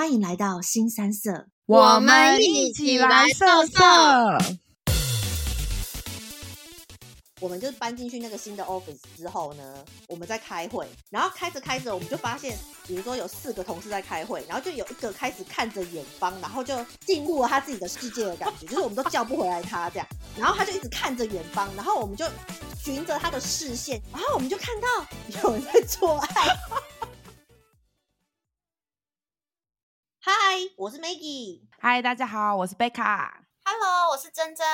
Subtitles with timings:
[0.00, 3.84] 欢迎来到新三色，我们一起来色色。
[7.38, 16.74] 我们就搬进去那个新的 office 之后呢，我们在开会，然后开着开着，我们就发现，比如说有四个同事在开会，然后就有一个开始看着远方，然后就
[17.04, 22.24] 进入了他自己的世界的感觉， 就是我们都叫不回来他这样，然后他就一直看着远方，然后我们就
[22.82, 24.88] 循着他的视线，然后我们就看到
[25.42, 26.46] 有人在做爱。
[30.76, 31.60] 我是 Maggie。
[31.78, 33.44] 嗨，大家好，我是贝卡。
[33.64, 34.66] Hello，我是珍珍。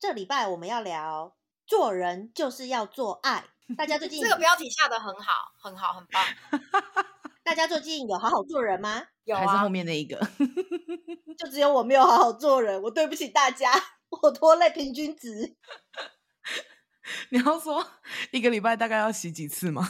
[0.00, 1.36] 这礼拜我们要聊。
[1.66, 3.44] 做人就是要做爱。
[3.76, 6.24] 大家最近这个标题下得很好，很好，很棒。
[7.44, 9.02] 大家最近有好好做人吗？
[9.24, 9.40] 有啊。
[9.40, 10.18] 还是后面那一个？
[11.36, 13.70] 就只有我没有好好做人，我对不起大家，
[14.08, 15.54] 我拖累平均值。
[17.28, 17.86] 你要说
[18.30, 19.86] 一个礼拜大概要洗几次吗？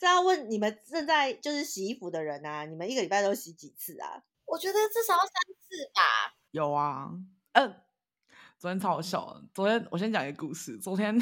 [0.00, 4.22] 这要问你们正在就是洗衣服的人啊，你们一个礼拜都洗几次啊？
[4.44, 6.00] 我觉得至少要三次吧。
[6.50, 7.10] 有啊，
[7.52, 7.84] 嗯、呃。
[8.58, 9.40] 昨天超好笑。
[9.54, 10.76] 昨天我先讲一个故事。
[10.78, 11.16] 昨天，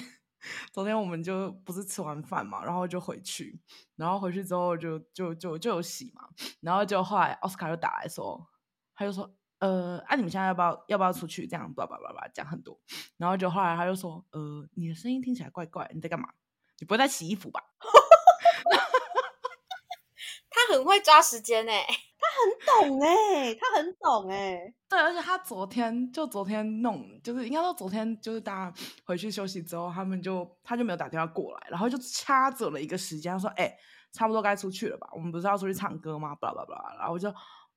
[0.72, 3.60] 昨天我们就不是吃完饭嘛，然后就回去，
[3.94, 6.30] 然后回去之后就就就就有洗嘛，
[6.62, 8.48] 然后就后来奥斯卡就打来说，
[8.94, 11.46] 他就说，呃，啊，你们现在要不要要不要出去？
[11.46, 12.80] 这样，叭叭叭叭讲很多，
[13.18, 16.30] 然后就后来他就说，呃，你的声音听起来怪怪，你在干嘛？
[16.78, 17.60] 你不会在洗衣服吧？
[20.50, 21.84] 他很会抓时间哎。
[22.18, 22.50] 他很
[22.90, 33.78] 懂哎、欸，他很懂哎、欸，对，而且他昨天就昨天弄，就是应该说昨天就是大家回去休息之后，他们就他就没有打电话过来，然后就掐着了一个时间，说哎、欸，
[34.12, 35.08] 差不多该出去了吧？
[35.12, 36.34] 我们不是要出去唱歌吗？
[36.34, 37.28] 巴拉巴拉，然后我就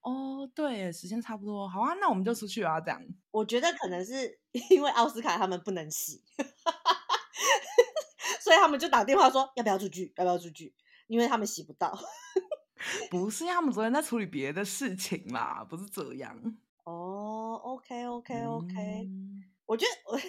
[0.01, 2.99] 哦，对，时间差不多，好啊，那我们就出去啊，这样。
[3.29, 4.39] 我觉得可能是
[4.71, 6.23] 因为奥斯卡他们不能洗，
[8.49, 10.73] 所以他们就打电话说要不要出去，要不要出去，
[11.05, 11.95] 因为他们洗不到。
[13.11, 16.35] 不是，他们昨天在处理别的事情啦，不是这样。
[16.83, 18.73] 哦、oh，OK，OK，OK。
[19.05, 20.19] 嗯、我觉得我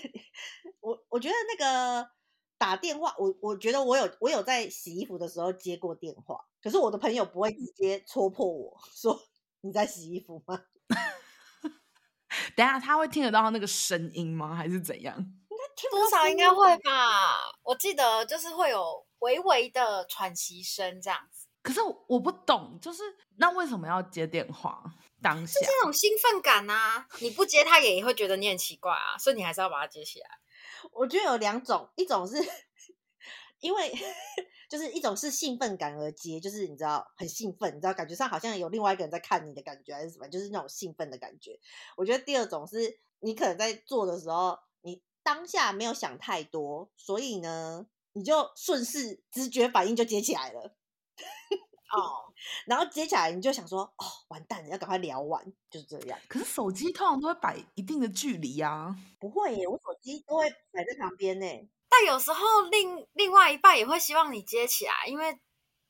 [0.80, 2.10] 我我觉得那个
[2.58, 9.18] 打电话，我我觉得我有我有在洗衣服的时候接过电话，可是我的朋友不会直接戳破我 说
[9.62, 10.60] 你在洗衣服吗？
[12.54, 14.54] 等下他会听得到那个声音吗？
[14.54, 15.39] 还是怎样？
[15.80, 17.50] 听多少应该会吧。
[17.62, 21.46] 我记得就是会有微微的喘息声这样子。
[21.62, 23.02] 可是我不懂，就是
[23.36, 24.82] 那为什么要接电话？
[25.22, 27.06] 当下是这种兴奋感啊！
[27.20, 30.26] 你不接他也会觉得你很奇怪啊，所以你还是要把它接起来。
[30.92, 32.36] 我觉得有两种，一种是
[33.60, 33.94] 因为
[34.68, 41.58] 就是一种是兴奋感而接，就是你知道很兴奋，你知道感觉上好像有另外一个人在看你的感觉，还是什么，就是那种兴奋的感觉。
[41.96, 44.69] 我觉得第二种是你可能在做的时候，你
[45.22, 50.74] 当下没有想太多，所以呢，你就顺势直觉反应就接起来了。
[51.92, 52.34] 哦，oh.
[52.66, 56.16] 然后接起来你就想说，哦，完蛋了，要赶快聊完，就是这样。
[56.28, 61.46] 可是手机通常都会摆一定的距离啊，不会耶，我手机都会摆在旁边呢。
[61.88, 65.40] 但有时候另另外一半也会希望你接起来，因为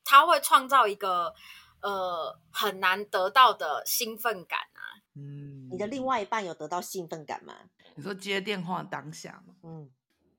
[0.03, 1.33] 他会创造一个
[1.83, 4.81] 呃很难得到的兴奋感啊。
[5.13, 7.55] 嗯，你的另外一半有得到兴奋感吗？
[7.95, 9.55] 你说接电话当下吗？
[9.63, 9.91] 嗯，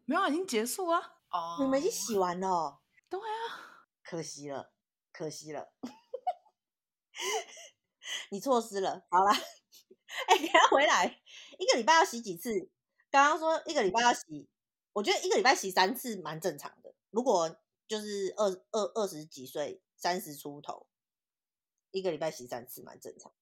[0.05, 1.01] 没有，已经结束啊。
[1.31, 2.81] 哦，你们已经洗完了。
[3.09, 4.73] 对啊，可惜了。
[5.13, 5.71] 可惜了，
[8.31, 9.05] 你错失了。
[9.11, 9.31] 好啦，
[10.27, 11.21] 哎、欸，等下回来，
[11.59, 12.71] 一个礼拜要洗几次？
[13.11, 14.49] 刚刚说一个礼拜要洗，
[14.95, 16.95] 我觉得一个礼拜洗三次蛮正常的。
[17.11, 17.55] 如果
[17.87, 20.87] 就是二二二十几岁，三十出头，
[21.91, 23.31] 一个礼拜洗三次蛮正常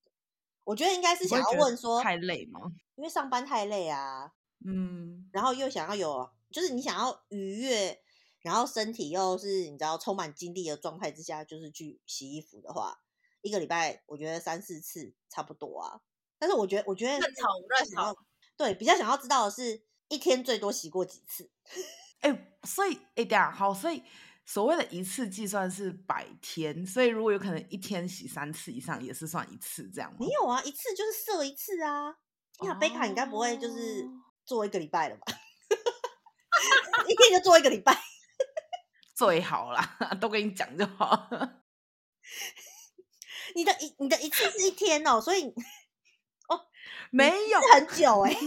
[0.63, 2.59] 我觉得应该是想要问说太累吗？
[2.95, 4.31] 因为上班太累啊，
[4.65, 8.01] 嗯，然后又想要有，就是你想要愉悦。
[8.43, 12.99] 然后身体又是你知道充满精力的状态之下，就是去洗衣服的话，
[13.43, 16.01] 一个礼拜我觉得三四次差不多啊。
[16.39, 18.15] 但是我觉得，我觉得正常正常。
[18.57, 21.51] 对，比较想要知道的是一天最多洗过几次。
[22.21, 24.01] 哎，所以哎，这样好，所以
[24.45, 30.17] 所谓的一次计算是百天，所以如果有可能一天洗三次以上，也是算一次这样吗？
[30.19, 32.15] 没有啊，一次就是射一次啊。
[32.65, 34.05] 呀，贝卡应该不会就是
[34.45, 35.25] 做一个礼拜了吧？
[37.07, 37.97] 一天就做一个礼拜。
[39.15, 41.29] 最好啦， 都跟你讲就好。
[43.55, 45.53] 你的一你的一次是一天哦，所以
[46.47, 46.67] 哦
[47.09, 48.39] 没有很久哎、欸。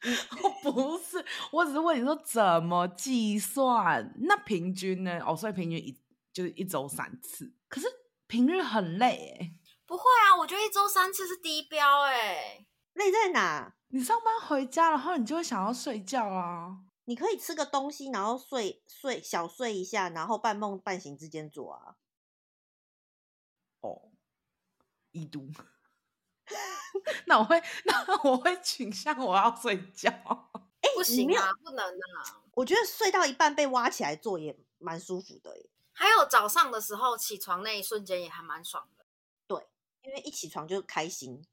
[0.62, 4.14] 不是，我只是问你说怎么计算？
[4.20, 5.20] 那平均呢？
[5.26, 5.98] 哦，所以平均一
[6.32, 7.52] 就是一周三次。
[7.68, 7.86] 可是
[8.26, 9.52] 平日很累哎、欸。
[9.86, 12.66] 不会啊，我觉得一周三次是低标哎、欸。
[12.94, 13.74] 累在哪？
[13.88, 16.78] 你上班回家，然后你就会想要睡觉啊。
[17.04, 21.96] 你可以吃个东西，然后睡睡小睡一下，然后半梦半醒之间做啊。
[23.80, 24.10] 哦，
[25.12, 25.48] 已读。
[27.26, 27.94] 那我会，那
[28.30, 30.10] 我会倾向我要睡觉。
[30.80, 32.42] 哎，不行啊，不能啊。
[32.52, 35.70] 我觉得睡到一半被挖起来做也蛮舒服的耶。
[35.92, 39.04] 还有早上的时候起床那一瞬间也还蛮爽的。
[39.46, 39.66] 对，
[40.02, 41.44] 因为一起床就开心。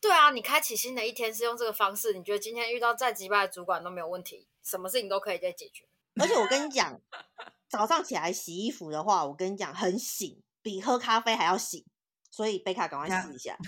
[0.00, 5.86] 对啊，你开启新的一天是用这个方式，你觉得今天遇到再击败的主管都没有问题，什么事情都可以再解决。
[6.20, 7.00] 而且我跟你讲，
[7.68, 11.84] 早上起来洗衣服的话，我跟你讲很醒，比喝咖啡还要醒。
[12.32, 13.58] 所以贝卡赶快试一下，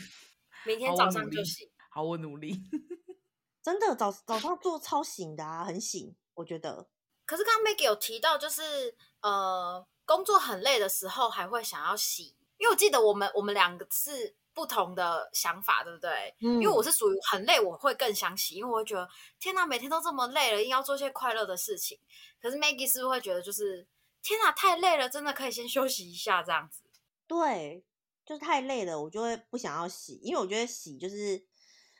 [0.64, 1.68] 明天早上就醒。
[1.90, 2.62] 好，我努力。
[3.62, 6.88] 真的早早上做超醒的啊，很醒，我觉得。
[7.24, 16.34] 可是刚刚 Maggie 有提到，就是呃，工作很累的时候还会想要洗，因为我记得我们我们两个是不同的想法，对不对？
[16.40, 16.54] 嗯。
[16.54, 19.08] 因为我是属于很累，我会更想洗，因为我会觉得
[19.38, 21.98] 天哪，每天都这么累了，一定要做些快乐的事情。
[22.40, 23.86] 可是 Maggie 是不是会觉得就是
[24.22, 26.82] 天哪，太累了，真的可以先休息一下这样子？
[27.28, 27.84] 对，
[28.24, 31.44] 就是太累了，我就会不想要洗，因为我觉得洗就是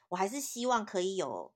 [0.09, 1.53] 我还是希望可以有。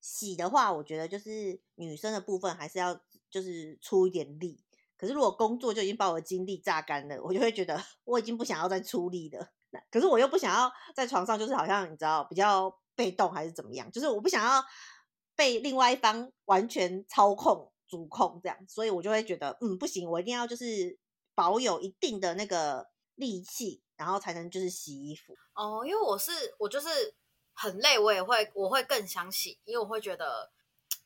[0.00, 2.94] 洗的话，我觉得就是女生的部分还是要
[3.28, 4.64] 就是出一点力。
[4.96, 9.50] 可是如果工作就已经把我的精力榨干了，我就会觉得我已经不想要再出力了。
[9.90, 14.64] 可是我又不想要在床上，就是好像你知道比较被动还是怎么样，就是我不想要
[15.34, 20.96] 被另外一方完全操控、主控这样，所以我就会觉得嗯不行，我一定要就是
[21.34, 25.36] 保有一定的那个力气，然后才能就是洗衣服。
[25.52, 27.14] 哦，因为我是我就是。
[27.60, 30.52] 很累，我也会，我会更想洗，因为我会觉得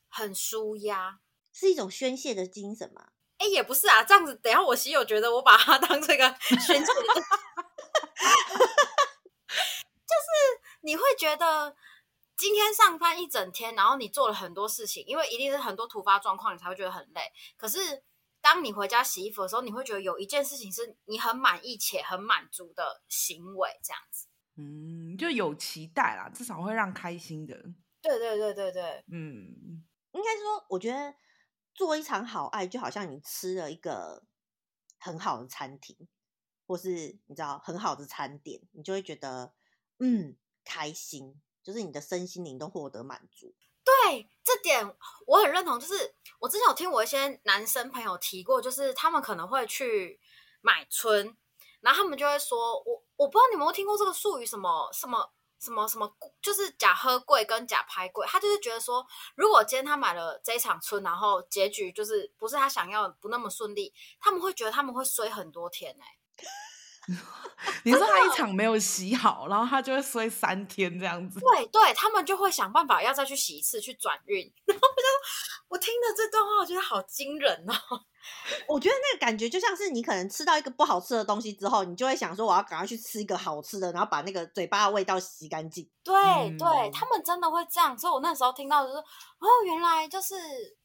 [0.07, 1.19] 很舒压，
[1.51, 3.07] 是一种宣泄的精神嘛？
[3.39, 6.91] 哎，也不是啊，这样子，等下我洗，我觉得我把它 当这个宣泄，就
[10.19, 10.29] 是
[10.81, 11.75] 你会觉得
[12.37, 17.21] 今天上班一整天，然后你做了很多事情，因为一定是很多突发状况，你才会觉得很累。
[17.57, 18.03] 可是
[18.43, 24.27] 当你回家洗衣服的时候，你会觉得有一件事情是你很满意且很满足的行为，这样子。
[24.57, 27.55] 嗯，就有期待啦，至少会让开心的。
[28.01, 29.81] 对对对对对，嗯，
[30.11, 31.15] 应该说，我觉得
[31.73, 34.25] 做一场好爱，就好像你吃了一个
[34.99, 36.09] 很好的餐厅，
[36.67, 39.53] 或是你知道很好的餐点，你就会觉得
[39.99, 40.35] 嗯
[40.65, 43.55] 开心，就是你的身心灵都获得满足。
[43.83, 44.95] 对，这点
[45.25, 45.79] 我很认同。
[45.79, 50.19] 就是我之前有听我一些男生朋友提过，就是他们可能会去
[50.61, 51.37] 买春。
[51.81, 58.25] 然后他们就会说，我我不知道你们有没有听过这个术语，什么什么什么什么，就是假喝贵跟假拍贵。
[58.25, 66.47] 他就是觉得说，如果今天他买了这一场春，然后结局就是不是他想要的，不那么顺利，他们会觉得他们会衰很多天哎、欸。
[67.83, 71.39] 你说他一场没有洗好，然后他就会衰三天这样子。
[71.39, 74.39] 对对，他们就会想办法要再去洗一次去转运。
[74.67, 75.07] 然后我就
[75.69, 77.73] 我听了这段话，我觉得好惊人哦。
[78.67, 85.89] 我觉得那个感觉就像是你可能吃到一个不好吃的东西之后，你就会想说我要赶快去吃一个好吃的，然后把那个嘴巴的味道洗干净。
[86.03, 87.97] 对、嗯、对，他们真的会这样。
[87.97, 90.35] 所以我那时候听到就是哦，原来就是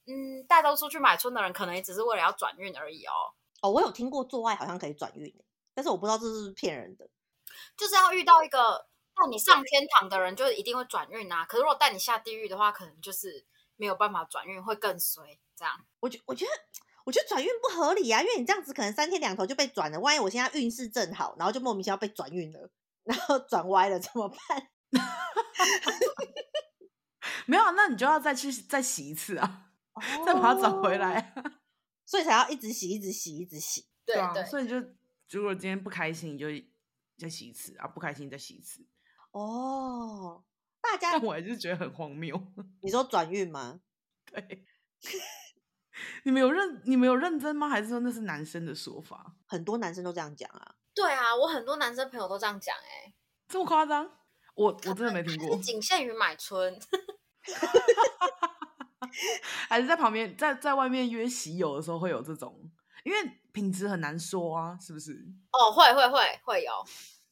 [0.07, 3.13] 嗯，大多数去买春的人可能也只是为了要转运而已哦。
[3.63, 5.33] 哦，我有听过做爱好像可以转运，
[5.79, 7.09] 但是我不知道这是不是骗人的。
[7.77, 8.85] 就是要遇到一个
[9.15, 11.45] 带你上天堂的人，就一定会转运啊。
[11.45, 13.47] 可是如果带你下地狱的话，可能就是
[13.77, 15.39] 没有办法转运，会更衰。
[15.55, 16.51] 这样，我觉我觉得。
[17.05, 22.69] 我觉得转运不合理啊，因为你这样子可能三天两头就被转了，万一我现在运势正好，然后就莫名其妙被转运了，
[23.05, 24.69] 然后转歪了怎么办？
[27.47, 31.33] 没有，那你就要再去再洗一次啊，oh, 再把它转回来，
[32.05, 33.87] 所以才要一直洗，一直洗，一直洗。
[34.05, 34.77] 对啊，所以就
[35.31, 36.47] 如果今天不开心，你就
[37.19, 38.87] 再洗一次啊；不开心再洗一次。
[39.33, 40.43] 哦，oh,
[40.81, 42.41] 大家，但我还是觉得很荒谬。
[42.83, 43.81] 你说转运吗？
[44.27, 44.65] 对。
[46.25, 47.69] 你们有认你们有认真吗？
[47.69, 49.35] 还是说那是男生的说法？
[49.47, 50.77] 很多男生都这样讲啊。
[50.95, 53.15] 对啊，我很多男生朋友都这样讲、欸，哎，
[53.49, 54.11] 这么夸张？
[54.55, 55.57] 我我真的没听过。
[55.57, 56.79] 是仅限于买春，
[59.69, 62.71] 还是在旁边在在外面约喜友的时候会有这种？
[63.09, 65.27] 因为品质很难说啊，是不是？
[65.51, 66.73] 哦，会会会会有。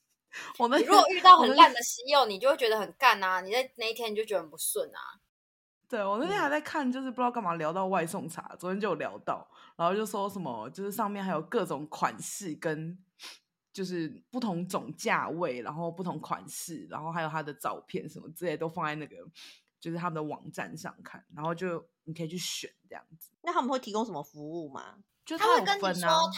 [0.59, 5.21] 我们如果遇到很烂的西柚，你就会觉得很干啊，你在那一天你就觉得很不顺啊。
[5.87, 12.99] 对，我那天还在看，就是不知道干嘛聊到外送茶，昨天就有聊到，然后就说什么，就是上面还有各种款式跟
[13.73, 19.17] 就是不同种价位，然后不同款式，然后还有他的照片什么之类都放在那个
[19.79, 23.31] 就是他们的网站上看，然后就你可以去选这样子。
[23.43, 24.97] 那他们会提供什么服务吗？
[25.25, 26.31] 就他，他会跟你说他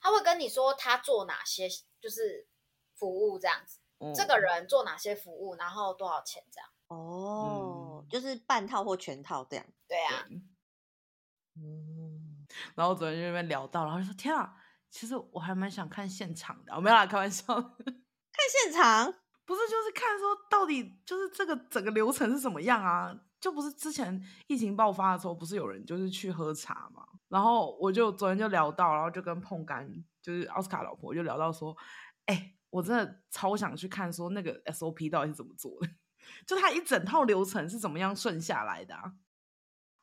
[0.00, 1.68] 他会跟你说他做哪些
[2.00, 2.46] 就是
[2.94, 6.68] 服务这样子，嗯、这个人做哪些服务，然后多少钱这样。
[6.88, 9.64] 哦，嗯、就是半套或全套这样。
[9.88, 10.26] 对啊。
[11.56, 12.46] 嗯。
[12.74, 14.54] 然后昨天就那边聊到，然后就说：“天啊，
[14.90, 17.46] 其实我还蛮想看现场的。”我没有啦，开玩笑。
[17.54, 17.64] 看
[18.62, 19.10] 现场
[19.46, 23.14] 不是就是看说到底就是这个整个流程是怎么样啊？
[23.42, 27.04] 就不是之前疫情爆发的时候，不是有人就是去喝茶嘛？
[27.28, 31.76] 然后我就昨天就聊到，然后就跟碰干就是奥斯卡老婆就聊到说，
[32.26, 35.88] 哎、欸，我真的超想去看说那个 SOP 到底是怎么做的，
[36.46, 39.12] 就他一整套流程是怎么样顺下来的啊？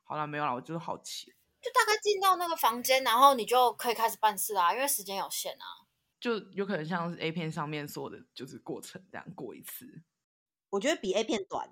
[0.04, 1.28] 好了，没有了，我就是好奇，
[1.62, 5.88] 就大概进到那个房间，然后你就可以开始办事啊，因为时间有限啊，
[6.20, 10.02] 就有可能像是 A 片上面说的，就是过程这样过一次。
[10.70, 11.68] 我觉得比 A 片短。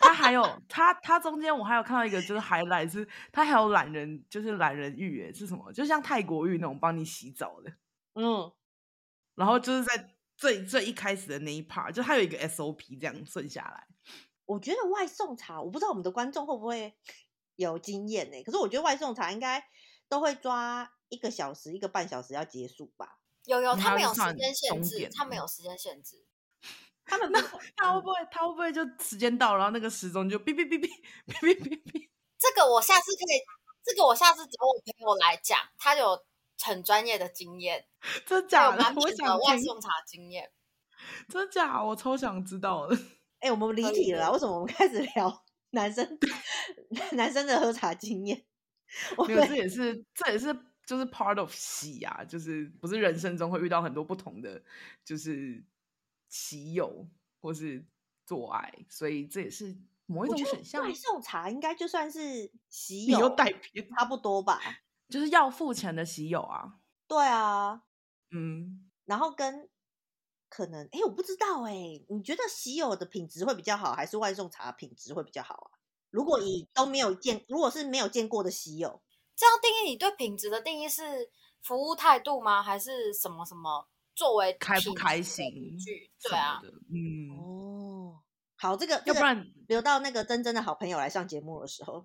[0.00, 5.72] 他还有他他中间我还有看到一个就是 highlight 是，他还有懒人就是懒人浴诶，是什么？
[5.72, 7.72] 就像泰国浴那种帮你洗澡的，
[8.14, 8.52] 嗯，
[9.34, 13.86] 然后就是在最最一开始的那一 part，就他有一个 SOP 这样顺下来。
[14.44, 16.94] 我觉得外送茶，我不知道我们的观众会不会
[17.56, 18.42] 有经验呢？
[18.42, 19.64] 可是我觉得外送茶应该
[20.08, 23.18] 都会抓一个小时一个半小时要结束吧？
[23.46, 26.24] 有有，他没有时间限制，他没有时间限制。
[27.04, 27.40] 他们那
[27.76, 30.88] 他会不会他会不会就时间到，然后那个时钟就哔哔哔哔
[31.26, 32.08] 哔哔哔哔？
[32.38, 33.38] 这个我下次可以，
[33.84, 36.18] 这个我下次找我朋友来讲，他有
[36.60, 37.86] 很专业的经验，
[38.24, 38.92] 真假的？
[38.96, 40.50] 我想外送茶经验，
[41.28, 41.82] 真假？
[41.82, 42.96] 我超想知道的。
[43.40, 46.18] 哎、欸，我们离题了，为什么我们开始聊男生
[47.12, 48.44] 男生的喝茶经验？
[49.18, 50.46] 我觉得这也是这也是
[50.86, 54.62] 就是 part of 喜啊，就是不是人生中会遇到很多不同的
[55.04, 55.64] 就是。
[56.32, 57.06] 喜友
[57.42, 57.84] 或是
[58.24, 60.82] 做爱，所以这也是某一种选项。
[60.82, 63.36] 外送茶应该就算是喜友，
[63.94, 64.58] 差不多吧，
[65.10, 66.78] 就是要付钱的喜友啊。
[67.06, 67.82] 对啊，
[68.30, 69.68] 嗯，然后跟
[70.48, 71.74] 可能，哎，我不知道哎，
[72.08, 75.76] 你觉得喜友的品质会比较好，还是外送茶品质会比较好啊？
[76.08, 79.02] 如果你都没有见，如果是没有见过的喜友，
[79.36, 82.62] 这样定义，你对品质的定义是服务态度吗？
[82.62, 83.86] 还是什么什么？
[84.14, 85.76] 作为开不开心，
[86.22, 88.22] 对啊，嗯，哦，
[88.56, 92.04] 好，这个要不然留到那个真真的好朋友来上节目的时候，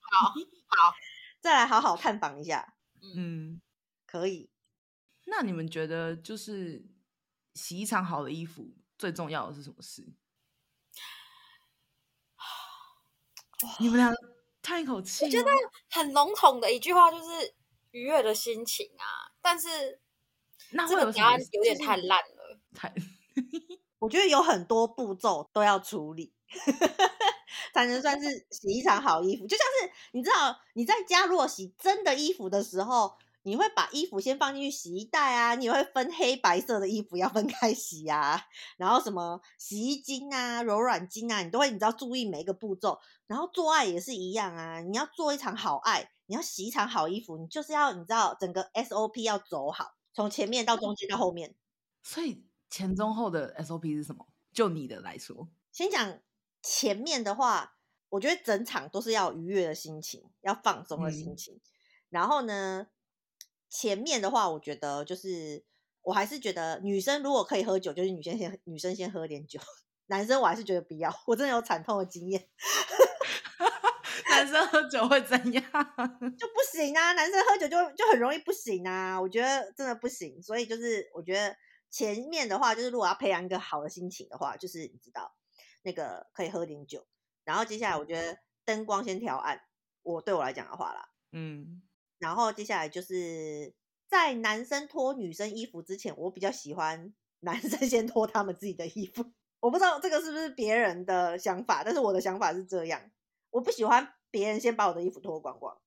[0.00, 0.94] 好好
[1.42, 2.76] 再来好好探访一下，
[3.16, 3.60] 嗯，
[4.06, 4.48] 可以。
[5.26, 6.86] 那你们觉得，就是
[7.54, 10.02] 洗一场好的衣服，最重要的是什么事？
[13.80, 14.12] 你们俩
[14.62, 15.50] 叹一口气，我觉得
[15.90, 17.54] 很笼统的一句话就是
[17.90, 20.00] 愉悦的心情啊，但是。
[20.72, 21.38] 那会有什么？
[21.52, 22.58] 有点太烂了。
[22.74, 22.92] 太，
[24.00, 26.32] 我觉得有很多步骤都要处理，
[27.74, 29.46] 才能算是洗一场好衣服。
[29.46, 33.12] 就像是你知道你在家如果洗真的衣服的时候，
[33.44, 38.40] 你会把衣服先放进去洗衣袋啊，你会分黑白色的衣服要分开洗啊，
[38.78, 42.98] 然后什么洗衣精啊、柔软精啊，你都会你知道注意每一个步骤。
[43.26, 49.92] 然后做爱也是一样啊，你要做一场好爱，你要洗一场好衣服，你就是要你知道整个 SOP 要走好。
[50.12, 51.54] 从前面到中间到后面，
[52.02, 54.28] 所以前中后的 SOP 是什么？
[54.52, 56.20] 就你的来说，先讲
[56.62, 57.76] 前面的话，
[58.10, 61.54] 我觉得整场都是要愉悦的心情，要放松的心情。
[61.54, 61.60] 嗯、
[62.10, 62.88] 然后呢，
[63.70, 65.64] 前面的话，我觉得就是
[66.02, 69.58] 我还是觉得女生如果可以喝酒，就是女生先女生先喝点酒，
[70.06, 71.10] 男生我还是觉得不要。
[71.26, 72.48] 我真的有惨痛的经验。
[74.32, 75.62] 男生喝酒会怎样？
[76.38, 77.12] 就不行啊！
[77.12, 79.20] 男生喝酒就就很容易不行啊！
[79.20, 80.42] 我觉得真的不行。
[80.42, 81.54] 所以就是我觉得
[81.90, 85.32] 前面的话，就是如果要培养一个好的心情的话，就是你知道
[85.82, 87.06] 那个可以喝点酒，
[87.44, 89.60] 然后接下来我觉得灯光先调暗。
[90.02, 91.80] 我对我来讲的话啦，嗯，
[92.18, 93.72] 然后接下来就是
[94.08, 99.24] 在男生脱女生衣服之前，我比较喜欢男生先脱他们自己的衣服。
[99.60, 103.00] 我不知道这个是不是别人的想法，但是我的想法是这样，
[103.50, 104.12] 我不喜欢。
[104.32, 105.78] 别人先把我的衣服脱光光，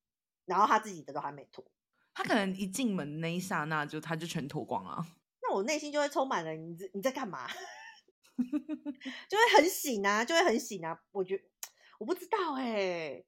[0.46, 1.66] 然后他自己的都还没脱。
[2.14, 5.06] 他可能一进门那一刹那就他就全脱光了。
[5.44, 7.46] 那我内心就会充满了你你在干嘛？
[8.38, 10.98] 就会很醒啊，就会很醒啊。
[11.12, 11.44] 我觉
[12.00, 13.26] 我不知道哎、欸，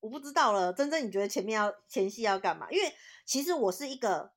[0.00, 0.72] 我不知道了。
[0.72, 2.70] 真正你觉得前面要前戏要干嘛？
[2.70, 2.92] 因为
[3.24, 4.32] 其实我是一个，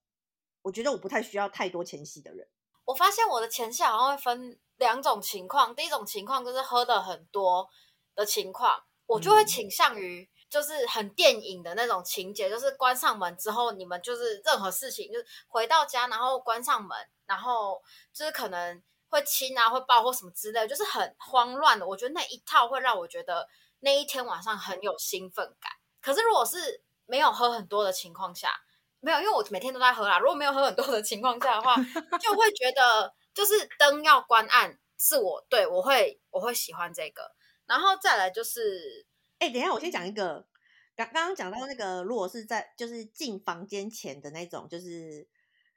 [0.62, 2.48] 我觉得我不太需要太多前戏的人。
[2.86, 7.70] 我发现我的前戏好像会分两种情况，第一种情况就是喝的很多
[8.16, 8.84] 的情况。
[9.10, 17.82] 我就会倾向于就是很电影的那种情节，就是关上门之后，你们就是任何事情，就是回到家，然后关上门，然后
[18.13, 21.88] 就是可能会亲啊，会抱或什么之类，就是很慌乱的。
[21.88, 23.48] 我觉得那一套会让我觉得
[23.80, 25.72] 那一天晚上很有兴奋感。
[26.01, 28.51] 可是如果是没有喝很多的情况下，
[29.00, 30.20] 没有，因为我每天都在喝啦。
[30.20, 31.75] 如果没有喝很多的情况下的话，
[32.22, 37.32] 就会觉得就是灯要关暗，是我对我会我会喜欢这个。
[37.70, 39.06] 然后再来就是，
[39.38, 40.48] 哎、欸，等一下，我先讲一个，
[40.96, 45.28] 刚刚刚讲到那个，如果是在就是进房间前的那种，就是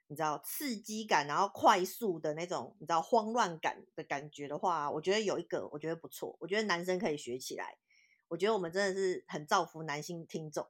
[0.07, 7.77] 你知道刺激感，然后快速的那种，你知道慌乱感的感觉的话，我觉得有一个我觉得不错，我觉得男生可以学起来。
[8.29, 10.67] 我觉得我们真的是很造福男性听众。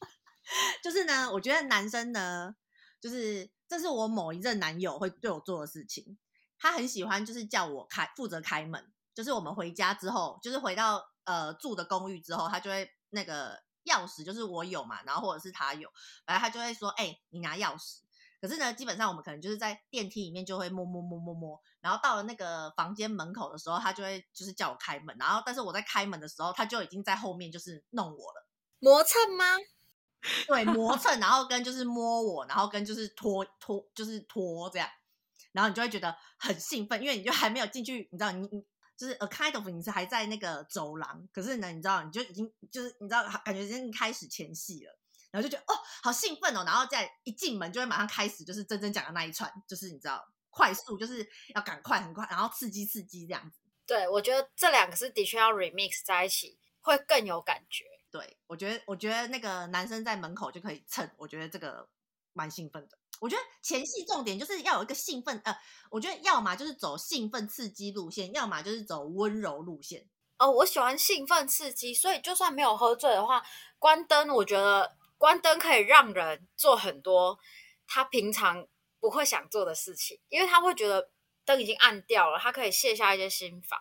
[0.84, 2.54] 就是呢，我觉得男生呢，
[3.00, 6.18] 就是这是我某一任男友会对我做的事情。
[6.58, 8.92] 他很喜欢，就是叫我开负责开门。
[9.14, 15.88] 就是我们回家之后，就是回到呃住的公寓之后，他就会那个钥匙就是我有嘛，然后或者是他有，
[16.26, 18.00] 然后他就会说：“哎、欸，你拿钥匙。”
[18.40, 28.46] 可是呢，基本上我们可能就是在电梯里面就会摸摸摸摸摸，然后到了那个房间门口的时候，他就会就是叫我开门，然后但是我在开门的时候，他就已经在后面就是弄我了，
[28.78, 29.44] 磨蹭吗？
[30.46, 34.88] 对，磨蹭，然后跟就是摸我，然后跟就是拖拖就是拖这样。
[35.52, 38.64] 然后你就会觉得很兴奋，因为你就还没有进去，你知道，你你
[39.00, 44.94] 就是 a kind of 你是还在那个走廊，可是呢，你知道，你就已经就是你知道，感觉已经开始前戏了，
[45.30, 53.58] 然后就觉得哦，好兴奋哦，然后再一进门就会马上开始就是真正讲的那一串，就是你知道，快速就是要赶快很快，然后刺激刺激这样子。
[53.86, 57.86] 对，我觉得这两个是的确要 remix 在一起会更有感觉。
[58.10, 61.88] 对，我觉得我觉得那个男生在门口就可以蹭，我觉得这个
[62.34, 62.98] 蛮兴奋的。
[63.20, 65.56] 我觉得前戏重点就是要有一个兴奋，呃，
[65.90, 70.08] 我觉得要么就是走兴奋刺激路线，要么就是走温柔路线。
[70.38, 73.42] 哦，我喜欢兴奋刺激，所以就算没有喝醉的话，
[73.78, 77.38] 关灯，我觉得关灯可以让人做很多
[77.86, 78.66] 他平常
[78.98, 81.10] 不会想做的事情，因为他会觉得
[81.44, 83.78] 灯已经暗掉了，他可以卸下一些心防，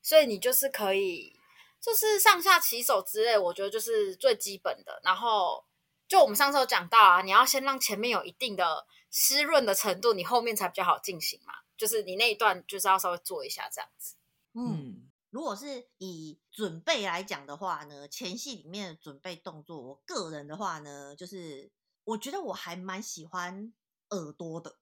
[0.00, 1.36] 所以你就是可以，
[1.80, 5.64] 就是上下其手之类，我觉得就是最基本的，然后。
[6.08, 11.52] 就我们上次有讲到啊，你要先让前面有一定的湿润的程度，你后面才比较好进行嘛。
[11.76, 14.16] 就是你那一段就是要稍微做一下这样子。
[14.54, 21.70] 嗯，如果是以准备来讲的话呢，前戏里面的准备动作，我个人的话呢，就是
[22.04, 23.72] 我觉得我还蛮喜欢
[24.08, 24.76] 耳朵的。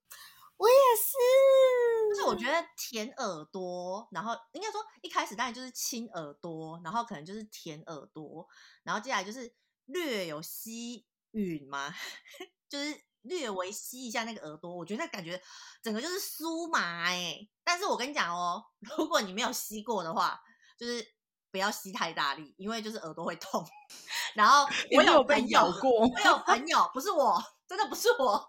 [0.56, 8.48] 我也是，就是我觉得舔耳朵，然后应该说一开始当然就是亲耳朵，然后可能就是舔耳朵，
[8.84, 9.52] 然后接下来就是
[9.86, 11.04] 略有吸。
[11.36, 11.94] 吮吗？
[12.68, 15.40] 就是略微吸一下那个耳朵，我觉得那感觉
[15.82, 17.50] 整个就是酥麻哎、欸。
[17.62, 18.64] 但是我跟你讲哦，
[18.96, 20.40] 如果你没有吸过的话，
[20.78, 21.06] 就是
[21.50, 23.62] 不要吸太大力，因为就是耳朵会痛。
[24.34, 28.48] 然后我有朋友，咬过我有朋友，不是我，真的不是我。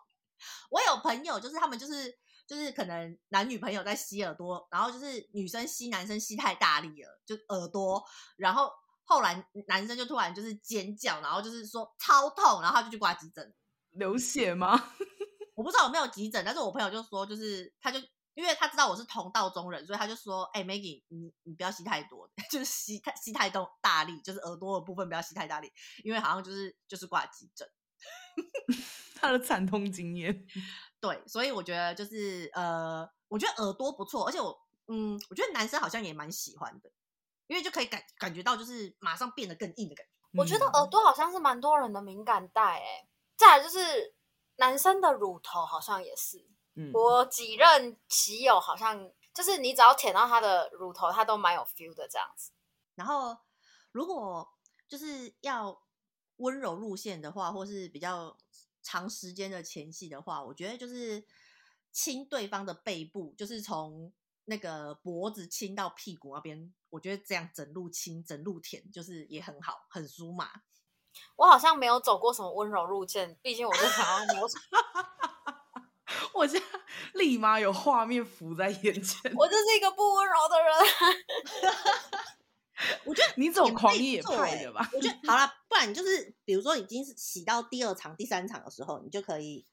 [0.69, 8.03] 我有朋友，就是他们就是就是可能男女朋友在吸耳朵，然后就是女生吸男生吸太大力了，就耳朵，
[8.37, 8.71] 然后。
[9.07, 13.53] 后来男生就突然就是尖叫，然后就是说超痛，然后他就去挂急诊。
[13.91, 14.91] 流血吗？
[15.55, 17.97] 我不知道有没有急诊，但是我朋友就说，就是他就
[18.35, 25.71] 因为他知道我是同道中人，所以他就说，哎、欸、，Maggie，你你不要吸太多， 就是吸太吸太多大力，就是耳朵的部分不要吸太大力，
[26.03, 27.67] 因为好像就是就是挂急诊。
[29.15, 30.45] 他的惨痛经验，
[30.99, 34.55] 对，所以我觉得就是呃，我觉得耳朵不错，而且我
[34.87, 36.91] 嗯，我觉得男生好像也蛮喜欢的。
[37.47, 40.11] 因为就可以感感觉到，就是马上变得更硬的感觉。
[40.37, 44.13] 我觉得耳朵好像是蛮多人的敏感带，哎，再来就是
[44.57, 46.45] 男生的乳头好像也是。
[46.75, 52.51] 嗯，我几任骑友好像就是你只要舔到他的乳头，他都蛮有 feel 的这样子。
[52.95, 53.37] 然后
[53.91, 54.47] 如果
[54.87, 55.81] 就是要
[56.35, 58.37] 温柔路线的话，或是比较
[58.83, 61.25] 长时间的前戏的话，我觉得就是
[61.91, 64.11] 亲对方的背部，就是从。
[64.49, 70.49] 那个脖子亲到屁股那边，我觉得这样整路亲、整路舔，就是也很好，很舒麻。
[71.35, 74.47] 我好像没有走过什么温柔路线，毕竟我是想要扭。
[76.33, 76.65] 我现在
[77.13, 79.33] 立马有画面浮在眼前。
[79.35, 80.71] 我就是一个不温柔的人。
[83.03, 84.89] 我觉得你走狂野派的吧？
[84.93, 89.65] 我觉得 好了，不然你就是，比如说已经是洗到第二场、第三场的时候，你就可以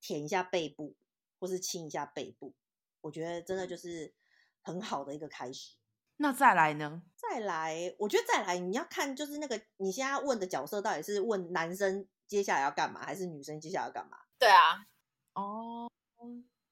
[0.00, 0.94] 舔一下背部，
[1.40, 2.54] 或是亲一下背部。
[3.02, 4.14] 我觉得真的就是
[4.62, 5.76] 很好的一个开始。
[6.16, 7.02] 那再来呢？
[7.16, 14.18] 再来，我觉得再来你要看就是那个你现在问的角色到底是问男生接下来要干嘛，还是女生接下来要干嘛？
[14.38, 14.86] 对啊，
[15.34, 15.90] 哦，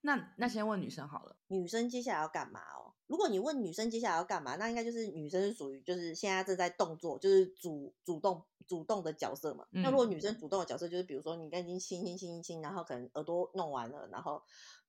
[0.02, 1.36] 那那先问女生好了。
[1.48, 2.94] 女生接下来要干嘛哦？
[3.10, 9.66] 如果你问女生接下来要干嘛，那应该就是女生是属于就是现在正在动作，就是主主动主动的角色嘛。
[9.72, 9.82] 嗯。
[9.82, 14.42] 那如果女生主动的角色就是比如说你已经亲亲亲亲，然后可能耳朵弄完了，然后。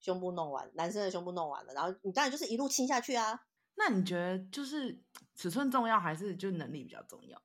[0.04, 3.40] 胸部弄完，男生的胸部弄完了，然后你当然就是一路亲下去啊。
[3.76, 5.00] 那你觉得就是
[5.36, 7.40] 尺寸重要还是就能力比较重要？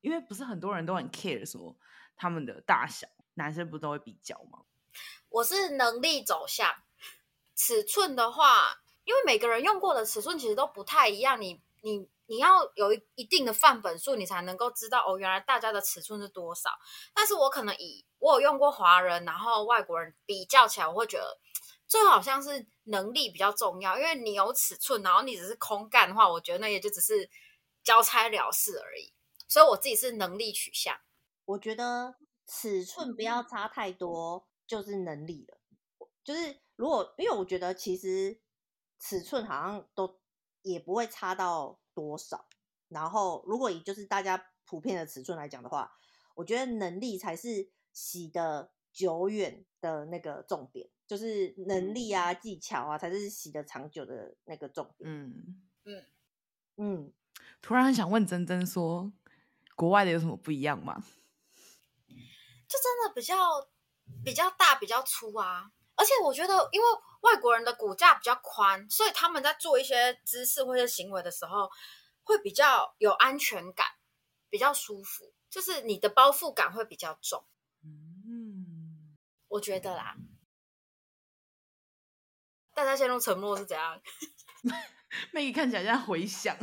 [0.00, 1.76] 因为不是很多人都很 care 说
[2.16, 4.60] 他们的大小，男生不都会比较吗？
[5.28, 6.66] 我是能力走向，
[7.54, 16.68] 尺寸的话，因为每个人用过的尺寸其实都不太一样，你你你要有一一定的范本数，你才能够知道哦，原来大家的尺寸是多少。
[17.14, 21.38] 但是我可能以我有用过华人，然后外国人比较起来，我会觉得
[21.86, 27.30] 这好像是能力比较重要，因为你有尺寸，然后你只是空干的话，我觉得那也就只是
[27.82, 29.14] 交差了事而已。
[29.48, 30.94] 所以我自己是能力取向，
[31.46, 32.16] 我觉得
[32.46, 35.56] 尺寸不要差太多，就是能力了。
[36.22, 38.38] 就是如果因为我觉得其实
[38.98, 40.18] 尺寸好像都
[40.62, 42.48] 也不会差到多少，
[42.88, 45.92] 然后如果以就是大家普遍的尺寸来讲的话，
[46.34, 55.10] 我觉得能力才是洗的久远的那个重点，就是能力啊技巧啊才是洗的长久的那个重点。
[55.10, 56.04] 嗯嗯
[56.76, 57.12] 嗯，
[57.60, 59.12] 突然很想问珍珍说。
[59.76, 61.00] 国外的有什么不一样吗？
[62.66, 63.36] 就真的比较
[64.24, 65.70] 比较大、比较粗啊！
[65.94, 66.86] 而且我觉得，因为
[67.20, 71.70] 外国人的骨架比较宽，所以他们在做一些姿势或者行为的时候，
[72.22, 73.86] 会比较有安全感，
[74.48, 75.32] 比较舒服。
[75.50, 77.44] 就是你的包覆感会比较重。
[77.82, 79.16] 嗯，
[79.48, 80.16] 我觉得啦。
[82.74, 84.00] 大家陷入沉默是怎样？
[85.32, 86.56] Maggie 看起来在回想。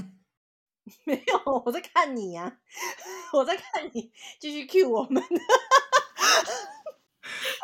[1.03, 2.59] 没有，我在看你呀、啊，
[3.33, 5.21] 我在看你继续 cue 我们。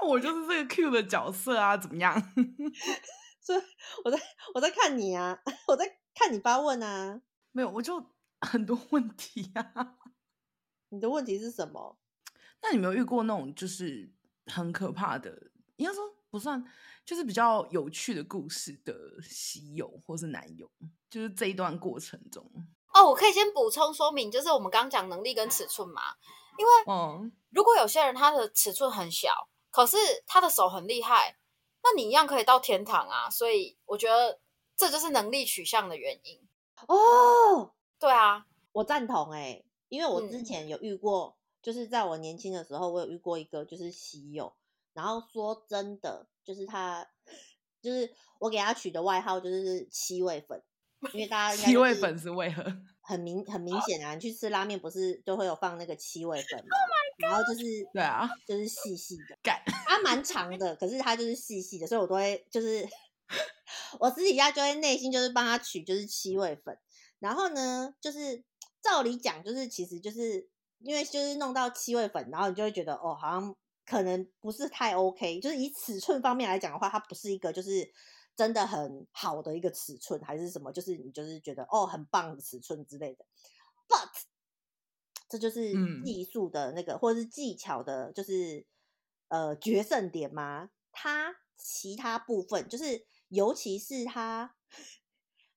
[0.07, 2.13] 我就是这个 cue 的角色啊，怎么样？
[3.41, 3.61] 所以
[4.03, 4.19] 我在
[4.53, 7.21] 我在看你啊，我在看你发问啊。
[7.51, 8.03] 没有，我就
[8.41, 9.95] 很多问题啊。
[10.89, 11.97] 你的问题是什么？
[12.61, 14.11] 那你没有遇过那种就是
[14.45, 16.63] 很可怕的，应该说不算，
[17.05, 20.69] 就是比较有趣的故事的喜友或是男友，
[21.09, 22.45] 就是这一段过程中。
[22.93, 26.01] 哦，我可以先补充说明，就是我们刚刚讲能力跟尺寸嘛，
[26.57, 31.37] 因为嗯，如果有些人他的尺寸很小，可是他的手很厉害，
[31.81, 33.29] 那你一样可以到天堂啊。
[33.29, 34.39] 所以我觉得
[34.77, 36.39] 这就是能力取向的原因
[36.87, 37.73] 哦。
[37.97, 44.53] 对啊，我赞同哎、欸，因为我之前有遇过，嗯、就是在我年轻的时候，我有遇过一个就是喜友，
[44.93, 47.07] 然后说真的，就是他，
[47.81, 50.61] 就是我给他取的外号就是七味粉。
[51.13, 52.63] 因为大家七味粉是为何？
[53.01, 54.13] 很明很明显啊！
[54.13, 56.69] 你去吃拉面不是都会有放那个七味粉吗？
[57.21, 62.87] 然后就是对啊，就是细细的，干它蛮长的，可是它就是细细的，所以我都会就是
[63.99, 66.77] 我私底下就会内心就是帮他取就是七味粉。
[67.19, 68.43] 然后呢，就是
[68.81, 73.55] 照理讲，就是其实就是因为就是弄到七味粉，然后你就会觉得哦，好像
[73.85, 75.39] 可能不是太 OK。
[75.39, 77.91] 就是以尺寸方面来讲的话，它不是一个就是。
[78.33, 80.71] 真的很好的一个尺寸，还是什么？
[80.71, 83.25] 就是你就是觉得哦，很棒的尺寸之类的。
[85.31, 85.71] 这就是
[86.03, 88.65] 技术的那个，嗯、或者是技巧的，就是
[89.29, 90.69] 呃决胜点吗？
[90.91, 94.53] 他其他部分，就是尤其是他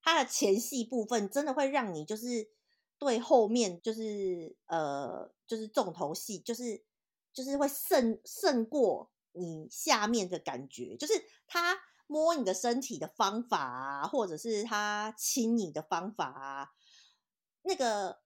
[0.01, 2.49] 他的前戏部分，真的会让你就是
[2.99, 6.85] 对后面就是呃就是重头戏，就是
[7.33, 11.13] 就是会胜胜过你下面的感觉，就是
[11.47, 11.79] 他。
[12.07, 16.69] 摸你的身体的方法啊，或者是他亲你的方法啊，
[17.63, 18.21] 那个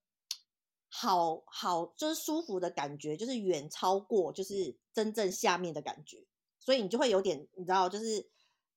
[1.01, 6.27] 好好就是舒服的感觉，就是远超过就是真正下面的感觉，
[6.59, 8.29] 所以你就会有点你知道，就是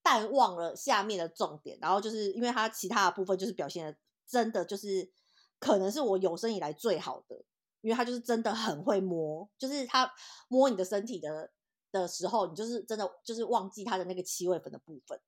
[0.04, 5.12] 淡忘了下面的重点，然后就是因为他其他的部分就是表现的真的就是
[5.60, 7.44] 可能是我有生以来最好的，
[7.82, 10.14] 因为他就是真的很会摸，就是他
[10.48, 11.52] 摸你的身体的。
[11.94, 15.20] 的时候，你就是真的就是忘记他的那个七味粉的部分，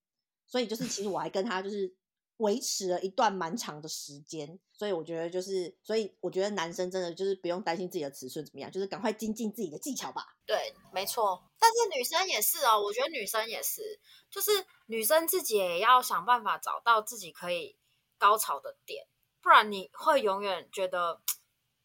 [0.48, 1.94] 所以就是其实我还跟他就是
[2.38, 10.36] 维持了一段蛮长的时间，所以我觉得就是，所以我觉得男生真的就是不用担心自己的尺寸怎么样，就是赶快精进自己的技巧吧。
[10.46, 11.44] 对，没错。
[11.60, 14.52] 但是女生也是哦，我觉得女生也是，就是
[14.88, 17.78] 女生自己也要想办法找到自己可以
[18.18, 19.06] 高潮的点，
[19.42, 21.22] 不然你会永远觉得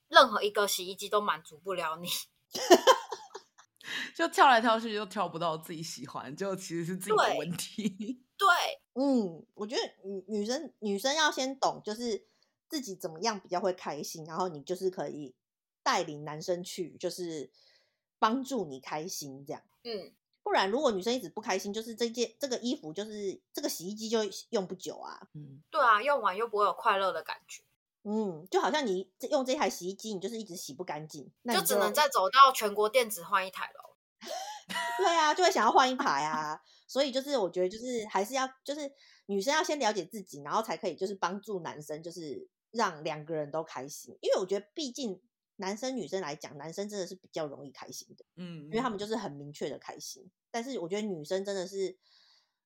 [0.08, 2.08] 任何一个洗衣机都满足不了你。
[4.16, 8.24] 就跳来跳去，又跳不到自己喜欢，就其实是自己的问题。
[8.38, 8.48] 对，
[8.94, 12.24] 嗯，我觉得女女生女生要先懂，就是
[12.68, 15.34] 自己怎么样比较会开心，然后你就是可以
[15.82, 17.50] 带领男生去，就是
[18.18, 19.62] 帮助你开心这样。
[19.82, 24.20] 嗯，不然如果女生一直不开心，就是这件这个衣服，就是这个洗衣机就
[24.50, 25.28] 用不久啊。
[25.34, 27.62] 嗯，对啊，用完又不会有快乐的感觉。
[28.04, 33.96] 嗯，就好像你用这台洗衣机，你就是一直洗不干净，那就，就只能再走到全国电子换一台了。
[34.98, 38.90] 对啊，就会想要换一台啊，所以就是我觉得就是还是要就是
[39.26, 44.18] 女生要先了解自己，然后才可以就是帮助男生，就是让两个人都开心。
[44.20, 45.22] 因为我觉得毕竟
[45.56, 50.28] 男生女生来讲，男生真的是比较容易开心的，嗯，因为他们就是很明确的开心。
[50.50, 51.96] 但是我觉得女生真的是。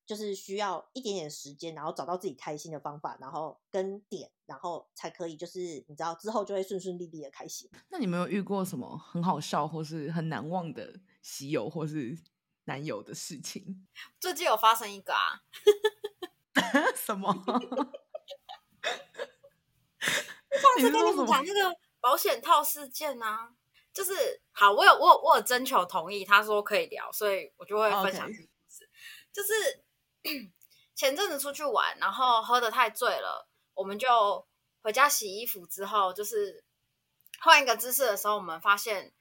[0.05, 7.71] 就是需要一点点时间，然后找到自己开心的方法，然后跟点，然后才可以，就是你知道之后就会顺顺利利的开心。
[7.89, 12.19] 那你没有遇过什么很好笑或是很难忘的喜友或是
[12.64, 13.87] 男友的事情？
[14.20, 15.40] 最近有发生一个啊，
[16.96, 17.33] 什么？
[20.53, 23.55] 上次跟你们讲那个保险套事件啊，
[23.92, 28.85] 就是好，我有我有我有征求同意，他说可以聊，所以我就会分享这个故事。
[28.85, 29.33] Okay.
[29.33, 29.85] 就是。
[30.94, 34.46] 前阵子出去玩，然后喝的太醉了，我们就
[34.83, 35.66] 回家洗衣服。
[35.66, 36.64] 之后就是
[37.40, 39.12] 换一个姿势的时候，我们发现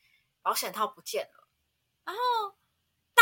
[0.43, 1.47] 保险套不见了。
[2.03, 2.19] 然后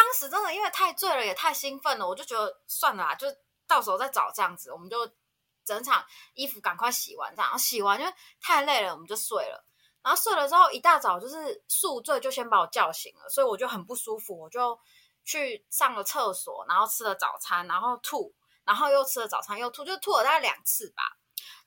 [0.02, 3.28] 当时真的因为太醉了，也太兴奋了，我就觉得算了啦，就
[3.68, 4.72] 到时候再找这样子。
[4.72, 5.10] 我们就
[5.66, 9.66] 整场衣服赶快洗完，这样洗完因为太累了，我们就睡了。
[10.02, 14.80] 然后睡了之后，一大早就是宿醉，就先把我叫醒了，所以我就很不舒服，我就。
[15.26, 18.34] 去上了厕所，然后吃了早餐，然后吐，
[18.64, 21.04] 然后又吃了早餐又吐，就吐了大概两次吧。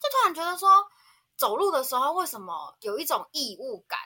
[0.00, 0.68] 就突然觉得说，
[1.36, 4.00] 走路的时候为什么有一种异物感，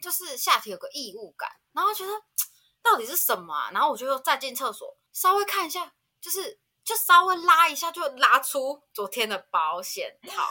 [0.00, 2.12] 就是下体有个异物感，然后觉得
[2.82, 3.70] 到底是什么啊？
[3.72, 10.48] 然后我就再进厕所，稍微看一下，就是就稍微拉一下，就拉出昨天的保险套。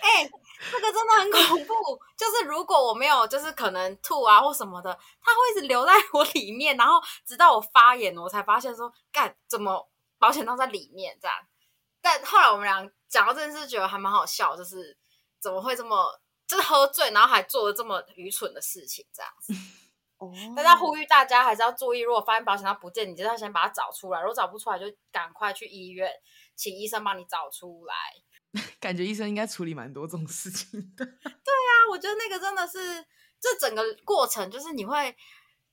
[0.00, 0.30] 哎、欸，
[0.72, 1.74] 这个真的很恐怖。
[2.16, 6.94] 就是如果我没有，就是可能吐啊或什么的，它会一直留在我里面，然后
[7.26, 11.36] 直到我发炎，我才发现说，干怎么保险套在里面这样。
[12.00, 14.96] 但后来我们俩讲到这件事，觉得还蛮好笑，就是
[15.40, 16.18] 怎么会这么，
[16.54, 19.52] 就是喝醉，然后还做了这么愚蠢的事情这样子。
[20.18, 24.20] 哦，大家呼吁大家还是要注意，如果发现保险套不见，你就要先把它找出来。
[24.20, 26.08] 如果找不出来，就赶快去医院，
[26.54, 27.94] 请医生帮你找出来。
[28.78, 31.04] 感觉医生应该处理蛮多这种事情的。
[31.10, 33.04] 对啊，我觉得那个真的是，
[33.40, 35.16] 这整个过程就是你会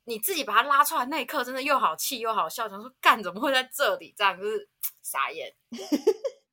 [0.05, 4.13] 你自己把它拉出来那一刻，真的又好气又好笑，想说干怎么会在这里？
[4.17, 4.67] 这样就是
[5.03, 5.55] 傻眼。